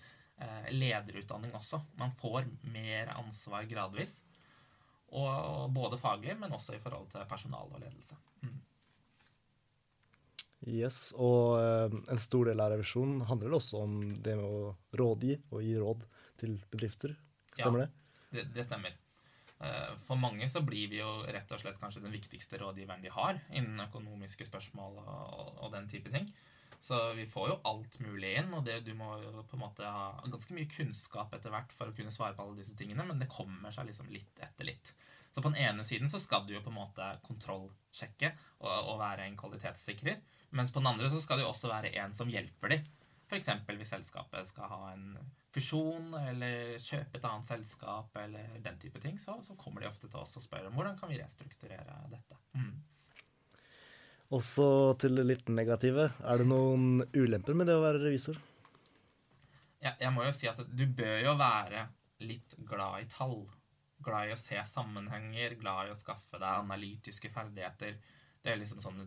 lederutdanning 0.73 1.53
også. 1.55 1.79
Man 1.99 2.11
får 2.19 2.47
mer 2.73 3.13
ansvar 3.13 3.67
gradvis. 3.69 4.17
Og 5.13 5.69
både 5.73 5.99
faglig, 6.01 6.33
men 6.39 6.55
også 6.55 6.73
i 6.73 6.81
forhold 6.81 7.05
til 7.11 7.25
personal 7.29 7.69
og 7.69 7.83
ledelse. 7.83 8.17
Mm. 8.41 8.61
Yes, 10.63 11.11
og 11.19 11.59
uh, 11.59 11.95
en 12.11 12.21
stor 12.21 12.47
del 12.47 12.61
av 12.63 12.71
revisjonen 12.71 13.25
handler 13.27 13.57
også 13.57 13.81
om 13.83 13.97
det 14.23 14.37
med 14.39 14.47
å 14.47 14.71
rådgi 14.95 15.35
og 15.51 15.63
gi 15.65 15.73
råd 15.79 16.05
til 16.39 16.55
bedrifter. 16.71 17.17
Stemmer 17.51 17.83
ja, 17.83 17.87
det? 17.89 18.37
det? 18.37 18.45
Det 18.55 18.65
stemmer. 18.69 18.95
Uh, 19.59 19.91
for 20.07 20.19
mange 20.19 20.47
så 20.51 20.63
blir 20.63 20.87
vi 20.91 21.01
jo 21.01 21.11
rett 21.27 21.51
og 21.51 21.59
slett 21.59 21.79
kanskje 21.81 22.05
den 22.05 22.15
viktigste 22.15 22.61
rådgiveren 22.61 23.03
de 23.03 23.11
har 23.11 23.41
innen 23.51 23.83
økonomiske 23.83 24.47
spørsmål 24.47 25.01
og, 25.03 25.59
og, 25.59 25.67
den 25.75 25.91
type 25.91 26.11
ting. 26.15 26.31
Så 26.83 26.97
vi 27.15 27.23
får 27.31 27.49
jo 27.49 27.59
alt 27.69 27.93
mulig 28.03 28.33
inn, 28.41 28.49
og 28.51 28.65
det, 28.67 28.81
du 28.83 28.91
må 28.99 29.13
jo 29.21 29.45
på 29.47 29.55
en 29.55 29.61
måte 29.61 29.87
ha 29.87 30.09
ganske 30.27 30.55
mye 30.55 30.67
kunnskap 30.67 31.31
etter 31.35 31.53
hvert 31.53 31.71
for 31.77 31.87
å 31.87 31.95
kunne 31.95 32.11
svare 32.11 32.35
på 32.35 32.43
alle 32.43 32.59
disse 32.59 32.75
tingene, 32.75 33.05
men 33.07 33.21
det 33.21 33.31
kommer 33.31 33.71
seg 33.71 33.87
liksom 33.87 34.09
litt 34.11 34.41
etter 34.43 34.67
litt. 34.67 34.91
Så 35.31 35.41
på 35.41 35.49
den 35.49 35.61
ene 35.63 35.85
siden 35.87 36.11
så 36.11 36.19
skal 36.19 36.43
du 36.45 36.51
jo 36.53 36.61
på 36.61 36.73
en 36.73 36.81
måte 36.81 37.07
kontrollsjekke 37.23 38.33
og, 38.59 38.73
og 38.73 38.99
være 38.99 39.29
en 39.29 39.39
kvalitetssikrer. 39.39 40.19
Mens 40.53 40.75
på 40.75 40.83
den 40.83 40.91
andre 40.91 41.09
så 41.09 41.23
skal 41.23 41.41
jo 41.41 41.47
også 41.49 41.71
være 41.71 41.95
en 42.03 42.13
som 42.13 42.29
hjelper 42.29 42.75
dem. 42.75 42.91
F.eks. 43.31 43.49
hvis 43.65 43.89
selskapet 43.95 44.45
skal 44.51 44.69
ha 44.69 44.91
en 44.91 45.15
fusjon 45.55 46.11
eller 46.19 46.75
kjøpe 46.83 47.17
et 47.17 47.25
annet 47.25 47.47
selskap 47.47 48.19
eller 48.19 48.59
den 48.61 48.77
type 48.81 49.01
ting, 49.01 49.15
så, 49.21 49.39
så 49.41 49.55
kommer 49.57 49.81
de 49.81 49.89
ofte 49.89 50.09
til 50.09 50.19
oss 50.19 50.35
og 50.37 50.45
spør 50.45 50.67
om 50.69 50.77
hvordan 50.77 50.99
kan 50.99 51.09
vi 51.09 51.21
restrukturere 51.21 51.97
dette. 52.11 52.37
Mm. 52.59 52.75
Også 54.33 54.65
til 55.01 55.19
det 55.19 55.27
litt 55.29 55.49
negative. 55.53 56.09
Er 56.25 56.41
det 56.41 56.47
noen 56.49 57.03
ulemper 57.13 57.57
med 57.57 57.69
det 57.69 57.77
å 57.77 57.83
være 57.83 58.01
revisor? 58.01 58.39
Ja, 59.83 59.91
jeg 59.99 60.13
må 60.15 60.23
jo 60.25 60.31
si 60.33 60.47
at 60.49 60.61
du 60.63 60.85
bør 60.87 61.19
jo 61.21 61.35
være 61.37 61.85
litt 62.23 62.55
glad 62.65 63.03
i 63.03 63.09
tall. 63.11 63.43
Glad 64.03 64.29
i 64.29 64.35
å 64.35 64.39
se 64.39 64.59
sammenhenger, 64.67 65.57
glad 65.59 65.89
i 65.89 65.93
å 65.93 65.99
skaffe 65.99 66.39
deg 66.39 66.63
analytiske 66.63 67.29
ferdigheter. 67.33 67.99
Det 68.43 68.51
er 68.51 68.61
liksom 68.61 68.81
sånne 68.83 69.05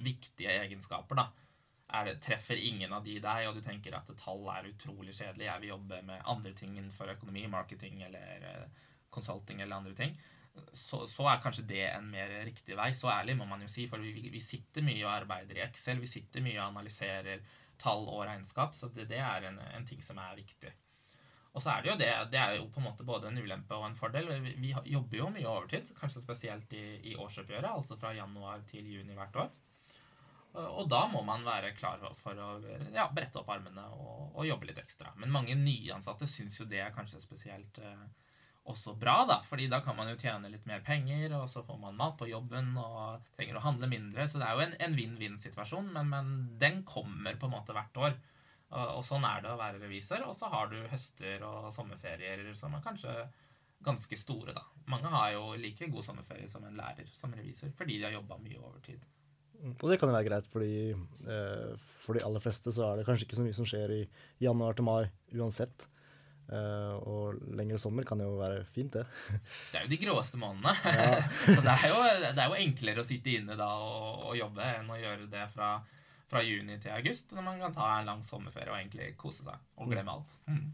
viktige 0.00 0.52
egenskaper, 0.64 1.22
da. 1.22 1.30
Det, 2.06 2.18
treffer 2.22 2.60
ingen 2.60 2.92
av 2.94 3.06
de 3.06 3.16
deg, 3.22 3.48
og 3.48 3.56
du 3.56 3.64
tenker 3.64 3.96
at 3.98 4.10
tall 4.20 4.44
er 4.52 4.68
utrolig 4.70 5.14
kjedelig, 5.16 5.48
jeg 5.48 5.62
vil 5.62 5.72
jobbe 5.72 6.02
med 6.06 6.28
andre 6.30 6.52
ting 6.54 6.76
innenfor 6.76 7.10
økonomi, 7.16 7.48
marketing 7.50 8.04
eller 8.06 8.44
uh, 8.46 8.84
consulting 9.10 9.64
eller 9.64 9.80
andre 9.80 9.96
ting, 9.98 10.14
så, 10.72 11.06
så, 11.08 11.26
er 11.30 11.40
kanskje 11.42 11.66
det 11.68 11.86
en 11.90 12.10
mer 12.10 12.32
riktig 12.46 12.76
vei. 12.78 12.90
Så 12.96 13.10
ærlig 13.12 13.36
må 13.38 13.46
man 13.48 13.62
jo 13.64 13.70
si, 13.70 13.86
for 13.90 14.02
vi, 14.02 14.28
vi 14.32 14.42
sitter 14.42 14.84
mye 14.86 15.02
og 15.06 15.14
arbeider 15.14 15.58
i 15.58 15.64
Excel, 15.66 16.02
vi 16.02 16.10
sitter 16.10 16.44
mye 16.44 16.58
og 16.60 16.68
analyserer 16.68 17.42
tall 17.80 18.04
og 18.08 18.26
regnskap, 18.28 18.74
så 18.76 18.90
det, 18.92 19.08
det 19.08 19.20
er 19.24 19.48
en, 19.48 19.58
en, 19.70 19.86
ting 19.88 20.02
som 20.04 20.18
er 20.20 20.36
viktig. 20.36 20.72
Og 21.50 21.62
så 21.64 21.72
er 21.72 21.82
det 21.82 21.90
jo 21.90 21.96
det, 21.98 22.10
det 22.30 22.38
er 22.38 22.52
jo 22.58 22.68
på 22.70 22.78
en 22.78 22.86
måte 22.86 23.06
både 23.06 23.30
en 23.30 23.40
ulempe 23.40 23.74
og 23.74 23.88
en 23.88 23.96
fordel. 23.98 24.28
Vi, 24.44 24.52
vi 24.62 24.74
jobber 24.92 25.18
jo 25.18 25.30
mye 25.34 25.48
overtid, 25.48 25.88
kanskje 25.98 26.22
spesielt 26.22 26.76
i, 26.78 26.84
i 27.10 27.16
årsoppgjøret, 27.18 27.72
altså 27.72 27.98
fra 27.98 28.12
januar 28.14 28.62
til 28.70 28.86
juni 28.86 29.16
hvert 29.18 29.40
år. 29.46 29.50
Og 30.50 30.88
da 30.90 31.04
må 31.06 31.22
man 31.22 31.44
være 31.46 31.72
klar 31.78 32.02
for 32.18 32.38
å 32.42 32.48
ja, 32.90 33.04
brette 33.14 33.38
opp 33.38 33.50
armene 33.54 33.84
og, 33.94 34.32
og, 34.34 34.46
jobbe 34.48 34.66
litt 34.66 34.80
ekstra. 34.82 35.12
Men 35.18 35.30
mange 35.30 35.54
nyansatte 35.58 36.26
syns 36.30 36.58
jo 36.58 36.66
det 36.70 36.80
er 36.82 36.94
kanskje 36.94 37.22
spesielt 37.22 37.78
eh, 37.78 38.02
også 38.68 38.94
bra, 38.98 39.24
da. 39.28 39.38
fordi 39.48 39.68
da 39.72 39.80
kan 39.84 39.96
man 39.96 40.10
jo 40.10 40.18
tjene 40.20 40.50
litt 40.52 40.66
mer 40.68 40.82
penger, 40.84 41.32
og 41.38 41.46
så 41.50 41.62
får 41.66 41.78
man 41.80 41.96
mat 41.98 42.16
på 42.20 42.28
jobben 42.28 42.74
og 42.78 43.24
trenger 43.36 43.58
å 43.58 43.64
handle 43.64 43.88
mindre. 43.90 44.26
Så 44.28 44.40
det 44.40 44.48
er 44.48 44.58
jo 44.58 44.66
en 44.86 44.96
vinn-vinn-situasjon, 44.98 45.92
men, 45.94 46.10
men, 46.12 46.32
den 46.60 46.82
kommer 46.88 47.38
på 47.40 47.48
en 47.48 47.56
måte 47.56 47.76
hvert 47.76 48.02
år. 48.08 48.18
Og, 48.70 48.84
og, 48.98 49.04
sånn 49.06 49.24
er 49.26 49.42
det 49.42 49.52
å 49.52 49.58
være 49.58 49.80
revisor. 49.82 50.26
Og 50.28 50.36
så 50.38 50.50
har 50.52 50.70
du 50.70 50.78
høster 50.92 51.46
og 51.46 51.70
sommerferier 51.74 52.44
som 52.58 52.76
er 52.76 52.84
kanskje 52.84 53.14
ganske 53.84 54.18
store, 54.20 54.52
da. 54.56 54.66
Mange 54.92 55.08
har 55.08 55.32
jo 55.34 55.54
like 55.58 55.88
god 55.90 56.04
sommerferie 56.04 56.50
som 56.50 56.66
en 56.68 56.76
lærer 56.76 57.08
som 57.16 57.32
revisor, 57.34 57.72
fordi 57.78 57.96
de 57.96 58.06
har 58.08 58.18
jobba 58.18 58.36
mye 58.42 58.60
overtid. 58.60 59.06
Og 59.70 59.86
det 59.90 59.98
kan 60.00 60.08
jo 60.08 60.16
være 60.16 60.28
greit, 60.28 60.46
fordi 60.48 60.74
eh, 60.92 61.88
for 62.00 62.16
de 62.16 62.24
aller 62.24 62.44
fleste 62.44 62.72
så 62.72 62.86
er 62.86 63.00
det 63.00 63.06
kanskje 63.08 63.26
ikke 63.26 63.38
så 63.40 63.44
mye 63.44 63.56
som 63.56 63.68
skjer 63.68 63.92
i 63.92 64.02
januar 64.44 64.76
til 64.76 64.86
mai 64.88 65.10
uansett. 65.36 65.88
Eh, 66.50 66.94
og 67.06 67.38
lengre 67.54 67.78
sommer 67.78 68.06
kan 68.06 68.18
jo 68.18 68.32
være 68.40 68.64
fint, 68.74 68.96
det. 68.96 69.04
det 69.70 69.78
er 69.78 69.84
jo 69.84 69.92
de 69.92 69.98
gråeste 70.00 70.40
månedene. 70.40 70.72
Ja. 70.82 71.20
så 71.54 71.62
det 71.62 71.74
er, 71.76 71.84
jo, 71.92 72.00
det 72.24 72.32
er, 72.32 72.46
jo, 72.48 72.58
enklere 72.58 73.04
å 73.04 73.06
sitte 73.06 73.36
inne 73.38 73.54
da 73.58 73.68
og, 73.78 74.24
og 74.30 74.38
jobbe 74.38 74.66
enn 74.80 74.90
å 74.90 74.98
gjøre 74.98 75.28
det 75.30 75.46
fra, 75.54 75.76
fra, 76.32 76.42
juni 76.42 76.80
til 76.82 76.96
august, 76.96 77.30
når 77.36 77.46
man 77.46 77.62
kan 77.62 77.76
ta 77.76 77.92
en 78.00 78.10
lang 78.10 78.24
sommerferie 78.26 78.72
og 78.72 78.80
egentlig 78.80 79.12
kose 79.20 79.46
seg 79.46 79.62
og 79.78 79.94
glemme 79.94 80.16
alt. 80.16 80.34
Mm. 80.50 80.66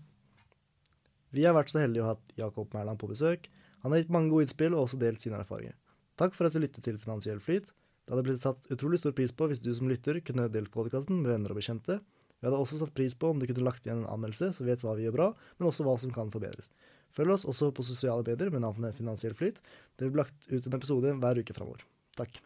Vi 1.36 1.44
har 1.44 1.56
vært 1.58 1.74
så 1.74 1.82
heldige 1.82 2.06
å 2.06 2.08
ha 2.08 2.16
hatt 2.16 2.36
Jakob 2.40 2.72
Mæland 2.72 3.02
på 3.02 3.10
besøk. 3.10 3.50
Han 3.84 3.92
har 3.92 4.00
gitt 4.00 4.14
mange 4.14 4.32
gode 4.32 4.46
innspill 4.46 4.72
og 4.72 4.86
også 4.86 5.02
delt 5.02 5.20
sine 5.20 5.42
erfaringer. 5.42 5.76
Takk 6.16 6.32
for 6.32 6.48
at 6.48 6.56
du 6.56 6.62
lyttet 6.62 6.86
til 6.86 6.96
Finansiell 7.02 7.42
flyt. 7.44 7.68
Det 8.06 8.14
hadde 8.14 8.24
blitt 8.24 8.40
satt 8.40 8.68
utrolig 8.72 9.02
stor 9.02 9.12
pris 9.12 9.34
på 9.34 9.50
hvis 9.50 9.60
du 9.60 9.74
som 9.76 9.90
lytter 9.90 10.22
kunne 10.24 10.48
delt 10.54 10.72
podkasten 10.72 11.20
med 11.20 11.34
venner 11.34 11.52
og 11.52 11.60
bekjente. 11.60 11.98
Vi 12.40 12.48
hadde 12.48 12.58
også 12.60 12.80
satt 12.80 12.94
pris 12.96 13.16
på 13.16 13.30
om 13.32 13.40
du 13.40 13.46
kunne 13.48 13.64
lagt 13.64 13.86
igjen 13.86 14.02
en 14.02 14.10
anmeldelse, 14.12 14.52
så 14.52 14.64
vi 14.64 14.70
vet 14.72 14.84
hva 14.84 14.96
vi 14.98 15.06
gjør 15.06 15.16
bra, 15.16 15.28
men 15.56 15.70
også 15.70 15.86
hva 15.86 15.96
som 16.00 16.12
kan 16.14 16.32
forbedres. 16.34 16.68
Følg 17.16 17.32
oss 17.32 17.46
også 17.48 17.70
på 17.72 17.84
sosiale 17.86 18.26
medier 18.26 18.52
med 18.52 18.64
navnet 18.64 18.96
Finansiell 18.98 19.36
flyt. 19.36 19.62
Det 19.96 20.10
blir 20.10 20.24
lagt 20.24 20.50
ut 20.50 20.68
en 20.68 20.76
episode 20.76 21.14
hver 21.22 21.40
uke 21.40 21.56
framover. 21.56 21.86
Takk. 22.18 22.42